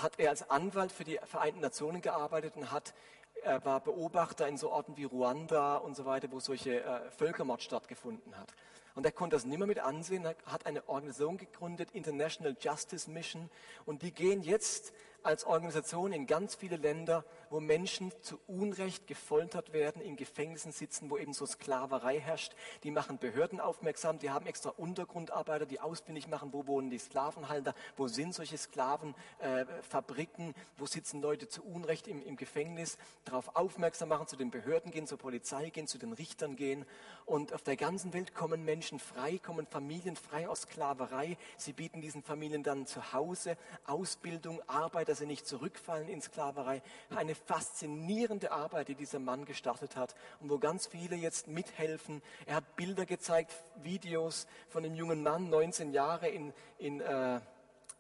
hat 0.03 0.19
er 0.19 0.31
als 0.31 0.49
Anwalt 0.51 0.93
für 0.93 1.05
die 1.05 1.19
Vereinten 1.25 1.61
Nationen 1.61 2.03
gearbeitet 2.03 2.57
und 2.57 2.71
hat, 2.71 2.95
er 3.43 3.65
war 3.65 3.81
Beobachter 3.81 4.49
in 4.49 4.57
so 4.57 4.71
Orten 4.71 4.97
wie 4.97 5.05
Ruanda 5.05 5.77
und 5.77 5.97
so 5.97 6.05
weiter, 6.05 6.31
wo 6.31 6.41
solche 6.41 6.83
äh, 6.83 7.11
Völkermord 7.11 7.63
stattgefunden 7.63 8.37
hat. 8.37 8.53
Und 8.95 9.05
er 9.05 9.13
konnte 9.13 9.37
das 9.37 9.45
nicht 9.45 9.59
mehr 9.59 9.69
mit 9.69 9.79
ansehen, 9.79 10.25
er 10.25 10.35
hat 10.47 10.67
eine 10.67 10.89
Organisation 10.89 11.37
gegründet, 11.37 11.91
International 11.93 12.57
Justice 12.59 13.09
Mission, 13.09 13.49
und 13.87 14.03
die 14.03 14.13
gehen 14.13 14.43
jetzt 14.43 14.93
als 15.23 15.45
Organisation 15.45 16.13
in 16.13 16.27
ganz 16.27 16.57
viele 16.57 16.77
Länder, 16.77 17.25
wo 17.51 17.61
Menschen 17.61 18.13
zu 18.23 18.39
Unrecht 18.47 19.07
gefoltert 19.07 19.73
werden, 19.73 20.03
in 20.03 20.17
Gefängnissen 20.17 20.73
sitzen, 20.73 21.11
wo 21.11 21.19
eben 21.19 21.33
so 21.33 21.47
Sklaverei 21.47 22.21
herrscht. 22.21 22.55
Die 22.83 22.91
machen 22.91 23.19
Behörden 23.19 23.61
aufmerksam, 23.61 24.19
die 24.19 24.31
haben 24.31 24.47
extra 24.47 24.71
Untergrundarbeiter, 24.71 25.67
die 25.67 25.81
ausfindig 25.81 26.29
machen, 26.29 26.53
wo 26.53 26.67
wohnen 26.67 26.91
die 26.91 26.99
Sklavenhalter, 26.99 27.75
wo 27.97 28.09
sind 28.09 28.35
solche 28.35 28.59
Sklavenfabriken, 28.59 30.51
äh, 30.51 30.55
wo 30.77 30.87
sitzen 30.87 31.21
Leute 31.23 31.49
zu 31.49 31.65
Unrecht 31.65 32.09
im, 32.09 32.23
im 32.23 32.37
Gefängnis, 32.37 32.99
darauf 33.25 33.57
aufmerksam 33.57 34.09
machen, 34.09 34.27
zu 34.27 34.37
den 34.37 34.51
Behörden 34.51 34.91
gehen, 34.91 35.07
zur 35.07 35.19
Polizei 35.19 35.71
gehen, 35.71 35.87
zu 35.87 35.99
den 35.99 36.13
Richtern 36.13 36.57
gehen. 36.57 36.85
Und 37.25 37.53
auf 37.53 37.63
der 37.63 37.77
ganzen 37.77 38.13
Welt 38.13 38.35
kommen 38.35 38.65
Menschen 38.65 38.99
frei, 38.99 39.39
kommen 39.39 39.67
Familien 39.67 40.17
frei 40.17 40.49
aus 40.49 40.63
Sklaverei. 40.63 41.37
Sie 41.57 41.73
bieten 41.73 42.01
diesen 42.01 42.23
Familien 42.23 42.63
dann 42.63 42.87
zu 42.87 43.13
Hause 43.13 43.57
Ausbildung, 43.87 44.61
Arbeit, 44.67 45.09
dass 45.09 45.19
sie 45.19 45.27
nicht 45.27 45.47
zurückfallen 45.47 46.09
in 46.09 46.21
Sklaverei. 46.21 46.83
Eine 47.11 47.35
faszinierende 47.47 48.53
Arbeit, 48.53 48.89
die 48.89 48.95
dieser 48.95 49.19
Mann 49.19 49.45
gestartet 49.45 49.97
hat 49.97 50.15
und 50.41 50.51
wo 50.51 50.59
ganz 50.59 50.87
viele 50.87 51.17
jetzt 51.17 51.49
mithelfen. 51.49 52.23
Er 52.47 52.57
hat 52.57 52.77
Bilder 52.77 53.07
gezeigt, 53.07 53.53
Videos 53.83 54.47
von 54.69 54.85
einem 54.85 54.95
jungen 54.95 55.23
Mann, 55.23 55.49
19 55.51 55.93
Jahre 55.93 56.29
in, 56.29 56.53
in 56.79 57.01
äh, 57.01 57.41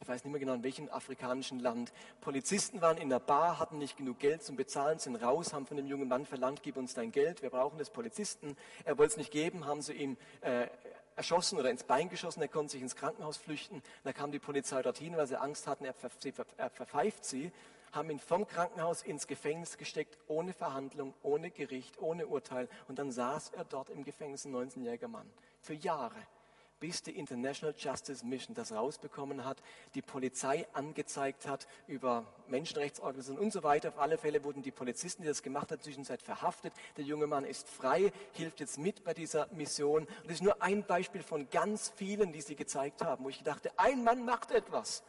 ich 0.01 0.09
weiß 0.09 0.25
nicht 0.25 0.31
mehr 0.31 0.41
genau 0.41 0.55
in 0.55 0.63
welchem 0.63 0.89
afrikanischen 0.91 1.59
Land. 1.59 1.93
Polizisten 2.21 2.81
waren 2.81 2.99
in 2.99 3.09
der 3.09 3.19
Bar, 3.19 3.59
hatten 3.59 3.79
nicht 3.79 3.97
genug 3.97 4.19
Geld 4.19 4.43
zum 4.43 4.57
Bezahlen, 4.57 4.99
sind 4.99 5.17
raus, 5.17 5.53
haben 5.53 5.67
von 5.67 5.77
dem 5.77 5.87
jungen 5.87 6.09
Mann 6.09 6.25
verlangt, 6.25 6.63
gib 6.63 6.77
uns 6.77 6.95
dein 6.95 7.11
Geld, 7.11 7.43
wir 7.43 7.51
brauchen 7.51 7.79
das 7.79 7.91
Polizisten. 7.91 8.57
Er 8.85 8.97
wollte 8.97 9.13
es 9.13 9.17
nicht 9.17 9.33
geben, 9.33 9.67
haben 9.67 9.83
sie 9.83 9.95
ihm 9.95 10.17
äh, 10.41 10.69
erschossen 11.19 11.59
oder 11.59 11.71
ins 11.71 11.85
Bein 11.85 12.09
geschossen, 12.09 12.41
er 12.41 12.49
konnte 12.49 12.73
sich 12.73 12.81
ins 12.81 12.97
Krankenhaus 12.97 13.37
flüchten. 13.37 13.83
Da 14.05 14.13
kam 14.13 14.31
die 14.33 14.39
Polizei 14.39 14.81
dorthin, 14.81 15.17
weil 15.17 15.27
sie 15.27 15.39
Angst 15.39 15.67
hatten, 15.67 15.85
er, 15.85 15.95
er 16.57 16.71
verpfeift 16.71 17.25
sie, 17.25 17.53
haben 17.93 18.09
ihn 18.11 18.21
vom 18.21 18.47
Krankenhaus 18.47 19.03
ins 19.03 19.27
Gefängnis 19.27 19.77
gesteckt, 19.77 20.17
ohne 20.29 20.53
Verhandlung, 20.53 21.13
ohne 21.23 21.51
Gericht, 21.51 22.01
ohne 22.01 22.27
Urteil. 22.27 22.69
Und 22.87 22.99
dann 22.99 23.11
saß 23.11 23.51
er 23.51 23.65
dort 23.65 23.91
im 23.91 24.05
Gefängnis, 24.05 24.45
ein 24.45 24.55
19-jähriger 24.55 25.09
Mann, 25.09 25.29
für 25.61 25.75
Jahre 25.75 26.17
bis 26.81 27.03
die 27.03 27.19
International 27.19 27.75
Justice 27.77 28.25
Mission 28.25 28.55
das 28.55 28.73
rausbekommen 28.73 29.45
hat, 29.45 29.63
die 29.95 30.03
Polizei 30.03 30.67
angezeigt 30.73 31.47
hat 31.47 31.67
über 31.87 32.25
Menschenrechtsorganisationen 32.49 33.43
und 33.43 33.53
so 33.53 33.63
weiter. 33.63 33.89
Auf 33.89 33.99
alle 33.99 34.19
Fälle 34.19 34.45
wurden 34.45 34.63
die 34.63 34.71
Polizisten, 34.71 35.23
die 35.23 35.29
das 35.29 35.43
gemacht 35.43 35.73
haben, 35.73 35.81
zwischenzeit 35.81 36.23
verhaftet. 36.23 36.73
Der 36.97 37.05
junge 37.05 37.27
Mann 37.27 37.45
ist 37.45 37.69
frei, 37.69 38.13
hilft 38.33 38.61
jetzt 38.61 38.79
mit 38.79 39.05
bei 39.05 39.15
dieser 39.15 39.49
Mission. 39.53 40.03
Und 40.03 40.25
das 40.25 40.35
ist 40.35 40.43
nur 40.43 40.63
ein 40.63 40.85
Beispiel 40.85 41.23
von 41.23 41.49
ganz 41.51 41.93
vielen, 41.97 42.33
die 42.33 42.41
sie 42.41 42.57
gezeigt 42.57 43.03
haben, 43.03 43.25
wo 43.25 43.29
ich 43.29 43.43
dachte, 43.43 43.71
ein 43.77 44.05
Mann 44.05 44.25
macht 44.25 44.51
etwas, 44.51 45.03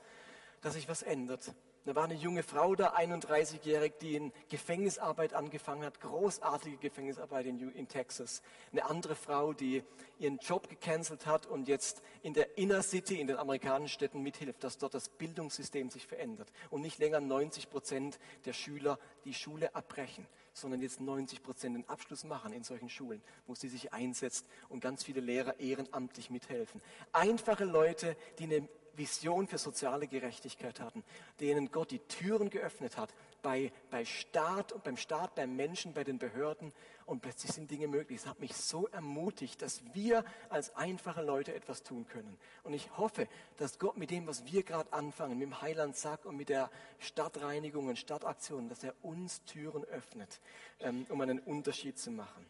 dass 0.62 0.74
sich 0.74 0.90
was 0.90 1.04
ändert. 1.04 1.54
Da 1.86 1.96
war 1.96 2.04
eine 2.04 2.14
junge 2.14 2.44
Frau 2.44 2.76
da, 2.76 2.94
31-jährig, 2.96 3.94
die 4.02 4.16
in 4.16 4.34
Gefängnisarbeit 4.50 5.34
angefangen 5.34 5.86
hat, 5.86 6.02
großartige 6.02 6.78
Gefängnisarbeit 6.78 7.46
in, 7.46 7.72
in, 7.72 7.88
Texas. 7.88 8.42
Eine 8.72 8.86
andere 8.86 9.16
Frau, 9.16 9.54
die 9.54 9.84
ihren 10.20 10.40
Job 10.40 10.70
gecancelt 10.70 11.26
hat 11.26 11.46
und 11.46 11.70
jetzt 11.70 12.02
in 12.22 12.34
der 12.34 12.58
Inner 12.58 12.84
City, 12.84 13.20
in 13.20 13.28
den 13.28 13.38
amerikanischen 13.38 13.94
Städten 13.94 14.22
mithilft, 14.22 14.64
dass 14.64 14.78
dort 14.78 14.94
das 14.94 15.08
Bildungssystem 15.08 15.90
sich 15.90 16.06
verändert 16.06 16.52
und 16.70 16.82
nicht 16.82 17.00
länger 17.00 17.22
90 17.22 17.70
Prozent 17.70 18.20
der 18.46 18.54
Schüler 18.54 19.00
die 19.24 19.34
Schule 19.34 19.74
abbrechen, 19.74 20.28
sondern 20.54 20.82
jetzt 20.82 21.00
90 21.00 21.42
Prozent 21.42 21.76
den 21.76 21.88
Abschluss 21.88 22.26
machen 22.26 22.52
in 22.52 22.64
solchen 22.64 22.90
Schulen, 22.90 23.22
wo 23.48 23.56
sie 23.56 23.70
sich 23.70 23.94
einsetzt 23.94 24.46
und 24.68 24.82
ganz 24.82 25.06
viele 25.06 25.22
Lehrer 25.22 25.60
ehrenamtlich 25.60 26.30
mithelfen. 26.30 26.82
Einfache 27.14 27.64
Leute, 27.64 28.18
die 28.38 28.44
eine 28.44 28.68
Vision 29.00 29.48
für 29.48 29.58
soziale 29.58 30.08
Gerechtigkeit 30.08 30.80
hatten, 30.80 31.04
denen 31.40 31.72
Gott 31.72 31.90
die 31.90 32.00
Türen 32.00 32.52
geöffnet 32.52 32.98
hat 32.98 33.12
bei, 33.42 33.72
bei 33.90 34.06
Staat 34.06 34.72
und 34.72 34.84
beim 34.84 34.98
Staat, 34.98 35.34
beim 35.34 35.56
Menschen, 35.56 35.94
bei 35.94 36.04
den 36.04 36.20
Behörden 36.20 36.72
und 37.06 37.22
plötzlich 37.22 37.52
sind 37.54 37.72
Dinge 37.72 37.88
möglich. 37.88 38.20
Es 38.20 38.28
hat 38.28 38.40
mich 38.40 38.56
so 38.56 38.88
ermutigt, 38.90 39.62
dass 39.62 39.82
wir 39.94 40.24
als 40.50 40.76
einfache 40.76 41.24
Leute 41.24 41.56
etwas 41.56 41.82
tun 41.82 42.06
können. 42.08 42.38
Und 42.64 42.74
ich 42.74 42.96
hoffe, 42.98 43.28
dass 43.58 43.80
Gott 43.80 43.98
mit 43.98 44.12
dem, 44.12 44.28
was 44.28 44.46
wir 44.46 44.64
gerade 44.64 44.94
anfangen, 44.94 45.40
mit 45.40 45.48
dem 45.48 45.62
Heilandsack 45.62 46.26
und 46.26 46.36
mit 46.36 46.50
der 46.50 46.70
Stadtreinigung 47.00 47.88
und 47.88 47.98
Stadtaktion, 47.98 48.70
dass 48.70 48.84
er 48.84 48.94
uns 49.02 49.44
Türen 49.46 49.84
öffnet, 49.86 50.40
ähm, 50.82 51.06
um 51.10 51.22
einen 51.22 51.40
Unterschied 51.40 51.98
zu 51.98 52.12
machen. 52.12 52.46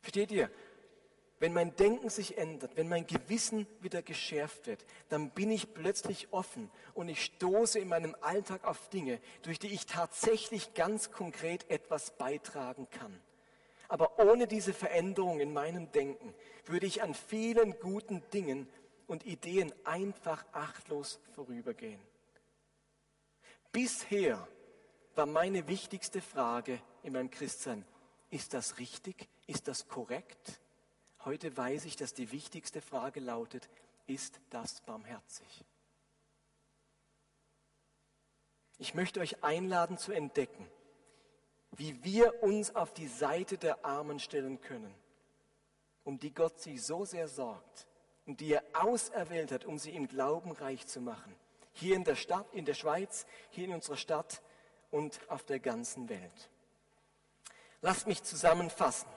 Versteht 0.00 0.30
ihr? 0.30 0.50
Wenn 1.40 1.54
mein 1.54 1.74
Denken 1.74 2.10
sich 2.10 2.36
ändert, 2.36 2.76
wenn 2.76 2.88
mein 2.88 3.06
Gewissen 3.06 3.66
wieder 3.80 4.02
geschärft 4.02 4.66
wird, 4.66 4.84
dann 5.08 5.30
bin 5.30 5.50
ich 5.50 5.72
plötzlich 5.72 6.28
offen 6.32 6.70
und 6.92 7.08
ich 7.08 7.24
stoße 7.24 7.78
in 7.78 7.88
meinem 7.88 8.14
Alltag 8.20 8.64
auf 8.64 8.90
Dinge, 8.90 9.18
durch 9.40 9.58
die 9.58 9.68
ich 9.68 9.86
tatsächlich 9.86 10.74
ganz 10.74 11.10
konkret 11.10 11.68
etwas 11.70 12.10
beitragen 12.10 12.88
kann. 12.90 13.18
Aber 13.88 14.18
ohne 14.18 14.46
diese 14.46 14.74
Veränderung 14.74 15.40
in 15.40 15.54
meinem 15.54 15.90
Denken 15.92 16.34
würde 16.66 16.84
ich 16.84 17.02
an 17.02 17.14
vielen 17.14 17.72
guten 17.80 18.22
Dingen 18.34 18.68
und 19.06 19.24
Ideen 19.24 19.72
einfach 19.84 20.44
achtlos 20.52 21.20
vorübergehen. 21.34 22.00
Bisher 23.72 24.46
war 25.14 25.26
meine 25.26 25.66
wichtigste 25.68 26.20
Frage 26.20 26.82
in 27.02 27.14
meinem 27.14 27.30
Christsein, 27.30 27.86
ist 28.28 28.52
das 28.52 28.78
richtig? 28.78 29.26
Ist 29.46 29.68
das 29.68 29.88
korrekt? 29.88 30.60
Heute 31.24 31.54
weiß 31.54 31.84
ich, 31.84 31.96
dass 31.96 32.14
die 32.14 32.32
wichtigste 32.32 32.80
Frage 32.80 33.20
lautet, 33.20 33.68
ist 34.06 34.40
das 34.48 34.80
barmherzig? 34.80 35.64
Ich 38.78 38.94
möchte 38.94 39.20
euch 39.20 39.44
einladen 39.44 39.98
zu 39.98 40.12
entdecken, 40.12 40.66
wie 41.72 42.02
wir 42.02 42.42
uns 42.42 42.74
auf 42.74 42.94
die 42.94 43.06
Seite 43.06 43.58
der 43.58 43.84
Armen 43.84 44.18
stellen 44.18 44.60
können, 44.62 44.94
um 46.04 46.18
die 46.18 46.32
Gott 46.32 46.58
sich 46.58 46.82
so 46.82 47.04
sehr 47.04 47.28
sorgt 47.28 47.86
und 48.24 48.40
die 48.40 48.54
er 48.54 48.64
auserwählt 48.72 49.52
hat, 49.52 49.66
um 49.66 49.78
sie 49.78 49.90
im 49.90 50.08
Glauben 50.08 50.52
reich 50.52 50.86
zu 50.86 51.02
machen. 51.02 51.36
Hier 51.72 51.96
in 51.96 52.04
der 52.04 52.16
Stadt, 52.16 52.46
in 52.54 52.64
der 52.64 52.74
Schweiz, 52.74 53.26
hier 53.50 53.66
in 53.66 53.74
unserer 53.74 53.98
Stadt 53.98 54.40
und 54.90 55.20
auf 55.28 55.44
der 55.44 55.60
ganzen 55.60 56.08
Welt. 56.08 56.50
Lasst 57.82 58.06
mich 58.06 58.22
zusammenfassen. 58.22 59.08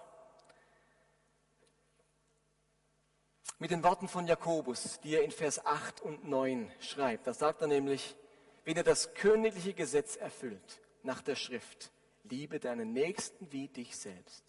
Mit 3.60 3.72
den 3.72 3.84
Worten 3.84 4.08
von 4.08 4.28
Jakobus, 4.28 5.00
die 5.02 5.16
er 5.16 5.24
in 5.24 5.32
Vers 5.32 5.66
8 5.66 6.02
und 6.02 6.28
9 6.28 6.72
schreibt. 6.80 7.28
Da 7.28 7.34
sagt 7.34 7.62
er 7.62 7.68
nämlich, 7.68 8.16
wenn 8.66 8.78
ihr 8.78 8.84
das 8.84 9.14
königliche 9.14 9.74
Gesetz 9.74 10.16
erfüllt, 10.16 10.82
nach 11.04 11.22
der 11.22 11.36
Schrift, 11.36 11.92
liebe 12.24 12.60
deinen 12.60 12.94
Nächsten 12.94 13.52
wie 13.52 13.68
dich 13.68 13.98
selbst, 13.98 14.44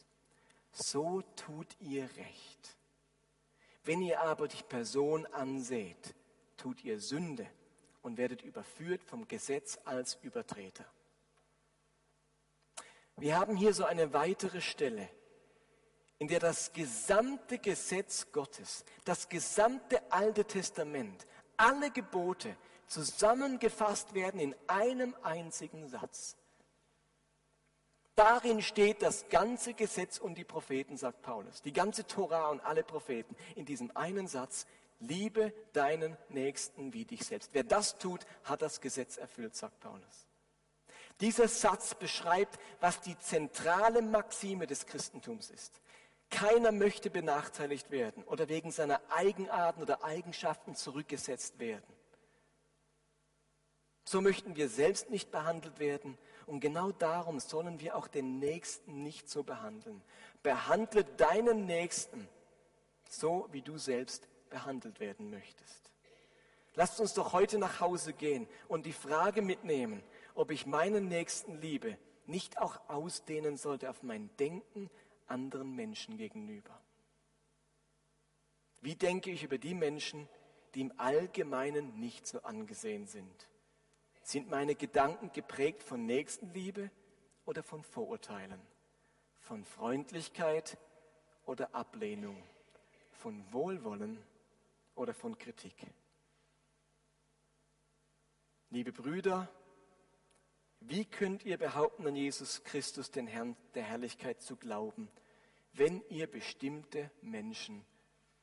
so 0.71 1.23
tut 1.37 1.69
ihr 1.81 2.05
recht. 2.05 2.77
Wenn 3.85 4.01
ihr 4.01 4.21
aber 4.21 4.49
die 4.49 4.63
Person 4.63 5.27
anseht, 5.27 6.15
tut 6.57 6.83
ihr 6.85 7.01
Sünde 7.01 7.47
und 8.03 8.17
werdet 8.17 8.43
überführt 8.43 9.03
vom 9.05 9.29
Gesetz 9.29 9.79
als 9.85 10.19
Übertreter. 10.23 10.87
Wir 13.17 13.39
haben 13.39 13.57
hier 13.57 13.75
so 13.75 13.85
eine 13.85 14.13
weitere 14.13 14.61
Stelle, 14.61 15.09
in 16.19 16.29
der 16.29 16.41
das 16.41 16.73
gesamte 16.73 17.59
Gesetz 17.59 18.31
Gottes, 18.33 18.85
das 19.05 19.29
gesamte 19.29 20.01
Alte 20.11 20.45
Testament, 20.45 21.27
alle 21.57 21.91
Gebote 21.91 22.57
zusammengefasst 22.87 24.15
werden 24.15 24.41
in 24.41 24.55
einem 24.67 25.15
einzigen 25.23 25.89
Satz. 25.89 26.37
Darin 28.15 28.63
steht 28.63 29.03
das 29.03 29.29
ganze 29.29 29.75
Gesetz 29.75 30.19
und 30.19 30.39
die 30.39 30.45
Propheten, 30.45 30.97
sagt 30.97 31.23
Paulus. 31.23 31.63
Die 31.63 31.73
ganze 31.73 32.07
Tora 32.07 32.49
und 32.51 32.61
alle 32.61 32.85
Propheten 32.85 33.35
in 33.57 33.65
diesem 33.65 33.95
einen 33.97 34.29
Satz. 34.29 34.67
Liebe 35.01 35.53
deinen 35.73 36.17
Nächsten 36.29 36.93
wie 36.93 37.05
dich 37.05 37.25
selbst. 37.25 37.51
Wer 37.53 37.65
das 37.65 37.99
tut, 37.99 38.25
hat 38.45 38.63
das 38.63 38.81
Gesetz 38.81 39.17
erfüllt, 39.17 39.57
sagt 39.57 39.81
Paulus. 39.81 40.29
Dieser 41.21 41.49
Satz 41.49 41.95
beschreibt, 41.95 42.59
was 42.81 43.01
die 43.01 43.19
zentrale 43.19 44.01
Maxime 44.01 44.67
des 44.67 44.87
Christentums 44.87 45.51
ist. 45.51 45.81
Keiner 46.31 46.73
möchte 46.73 47.11
benachteiligt 47.11 47.91
werden 47.91 48.25
oder 48.25 48.49
wegen 48.49 48.71
seiner 48.71 49.01
Eigenarten 49.11 49.83
oder 49.83 50.05
Eigenschaften 50.05 50.75
zurückgesetzt 50.75 51.59
werden. 51.59 51.95
So 54.05 54.21
möchten 54.21 54.57
wir 54.57 54.69
selbst 54.69 55.11
nicht 55.11 55.31
behandelt 55.31 55.79
werden 55.79 56.19
und 56.47 56.61
genau 56.61 56.93
darum 56.93 57.41
sollen 57.41 57.81
wir 57.81 57.97
auch 57.97 58.07
den 58.07 58.39
Nächsten 58.39 59.03
nicht 59.03 59.31
so 59.31 59.43
behandeln. 59.43 60.03
Behandle 60.43 61.05
deinen 61.05 61.65
Nächsten 61.67 62.29
so, 63.09 63.49
wie 63.53 63.63
du 63.63 63.79
selbst 63.79 64.29
behandelt 64.51 65.01
werden 65.01 65.31
möchtest. 65.31 65.91
Lasst 66.75 67.01
uns 67.01 67.15
doch 67.15 67.33
heute 67.33 67.59
nach 67.59 67.81
Hause 67.81 68.13
gehen 68.13 68.49
und 68.69 68.85
die 68.85 68.93
Frage 68.93 69.43
mitnehmen, 69.43 70.03
ob 70.35 70.51
ich 70.51 70.67
meinen 70.67 71.09
Nächsten 71.09 71.61
liebe, 71.61 71.97
nicht 72.27 72.59
auch 72.59 72.81
ausdehnen 72.89 73.57
sollte 73.57 73.89
auf 73.89 74.03
mein 74.03 74.29
Denken, 74.39 74.91
anderen 75.27 75.75
Menschen 75.75 76.17
gegenüber? 76.17 76.81
Wie 78.81 78.95
denke 78.95 79.31
ich 79.31 79.43
über 79.43 79.59
die 79.59 79.75
Menschen, 79.75 80.29
die 80.75 80.83
im 80.83 80.93
Allgemeinen 80.99 81.99
nicht 81.99 82.27
so 82.27 82.43
angesehen 82.43 83.07
sind? 83.07 83.49
Sind 84.23 84.51
meine 84.51 84.75
Gedanken 84.75 85.33
geprägt 85.33 85.83
von 85.83 86.05
Nächstenliebe 86.07 86.91
oder 87.47 87.63
von 87.63 87.83
Vorurteilen? 87.83 88.61
Von 89.41 89.65
Freundlichkeit 89.65 90.79
oder 91.47 91.75
Ablehnung? 91.75 92.43
Von 93.13 93.45
Wohlwollen 93.53 94.19
oder 94.95 95.15
von 95.15 95.39
Kritik? 95.39 95.75
Liebe 98.71 98.93
Brüder, 98.93 99.49
wie 100.87 101.07
könnt 101.07 101.45
ihr 101.45 101.57
behaupten, 101.57 102.07
an 102.07 102.15
Jesus 102.15 102.63
Christus, 102.65 103.11
den 103.11 103.27
Herrn 103.27 103.57
der 103.75 103.85
Herrlichkeit, 103.85 104.43
zu 104.43 104.57
glauben, 104.57 105.09
wenn 105.73 106.03
ihr 106.11 106.27
bestimmte 106.27 107.11
Menschen 107.23 107.85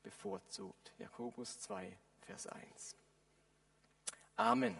bevorzugt? 0.01 0.93
Jakobus 0.97 1.59
2, 1.59 1.95
Vers 2.21 2.47
1. 2.47 2.95
Amen. 4.35 4.75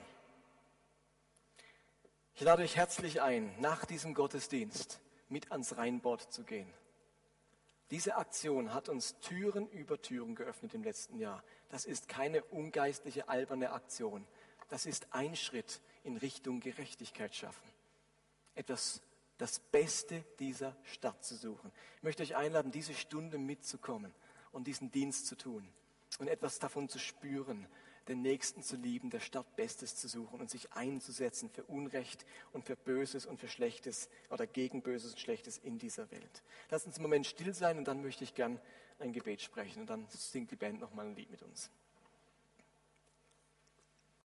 Ich 2.34 2.42
lade 2.42 2.64
euch 2.64 2.76
herzlich 2.76 3.22
ein, 3.22 3.54
nach 3.60 3.86
diesem 3.86 4.16
Gottesdienst 4.16 5.00
mit 5.30 5.52
ans 5.52 5.78
Rheinbord 5.78 6.34
zu 6.34 6.44
gehen. 6.44 6.74
Diese 7.92 8.16
Aktion 8.16 8.74
hat 8.74 8.90
uns 8.90 9.20
Türen 9.20 9.70
über 9.70 10.02
Türen 10.02 10.34
geöffnet 10.34 10.74
im 10.74 10.84
letzten 10.84 11.20
Jahr. 11.20 11.44
Das 11.70 11.86
ist 11.86 12.08
keine 12.08 12.44
ungeistliche, 12.46 13.30
alberne 13.30 13.72
Aktion. 13.72 14.26
Das 14.70 14.86
ist 14.86 15.14
ein 15.14 15.36
Schritt 15.36 15.82
in 16.04 16.18
Richtung 16.18 16.60
Gerechtigkeit 16.60 17.36
schaffen. 17.36 17.68
Etwas, 18.56 19.02
das 19.38 19.60
Beste 19.60 20.24
dieser 20.40 20.76
Stadt 20.84 21.24
zu 21.24 21.36
suchen. 21.36 21.72
Ich 21.98 22.04
möchte 22.04 22.24
euch 22.24 22.36
einladen, 22.36 22.72
diese 22.72 22.94
Stunde 22.94 23.38
mitzukommen 23.38 24.14
und 24.52 24.68
diesen 24.68 24.92
Dienst 24.92 25.28
zu 25.28 25.36
tun 25.36 25.68
und 26.20 26.28
etwas 26.28 26.60
davon 26.60 26.90
zu 26.90 27.00
spüren, 27.00 27.68
den 28.08 28.22
Nächsten 28.22 28.64
zu 28.64 28.76
lieben, 28.76 29.10
der 29.10 29.20
Stadt 29.20 29.56
Bestes 29.56 29.96
zu 29.96 30.08
suchen 30.08 30.40
und 30.40 30.50
sich 30.50 30.74
einzusetzen 30.74 31.50
für 31.50 31.64
Unrecht 31.64 32.26
und 32.52 32.66
für 32.66 32.76
Böses 32.76 33.26
und 33.26 33.40
für 33.40 33.48
Schlechtes 33.48 34.10
oder 34.30 34.48
gegen 34.48 34.82
Böses 34.82 35.12
und 35.14 35.20
Schlechtes 35.20 35.58
in 35.58 35.78
dieser 35.78 36.10
Welt. 36.12 36.44
Lass 36.70 36.86
uns 36.86 36.96
einen 36.96 37.04
Moment 37.04 37.28
still 37.28 37.54
sein 37.54 37.78
und 37.78 37.88
dann 37.88 38.02
möchte 38.02 38.24
ich 38.24 38.34
gern 38.34 38.60
ein 39.00 39.14
Gebet 39.14 39.42
sprechen 39.42 39.82
und 39.82 39.90
dann 39.90 40.08
singt 40.10 40.52
die 40.52 40.56
Band 40.56 40.80
nochmal 40.80 41.08
ein 41.08 41.16
Lied 41.16 41.32
mit 41.32 41.42
uns. 41.42 41.72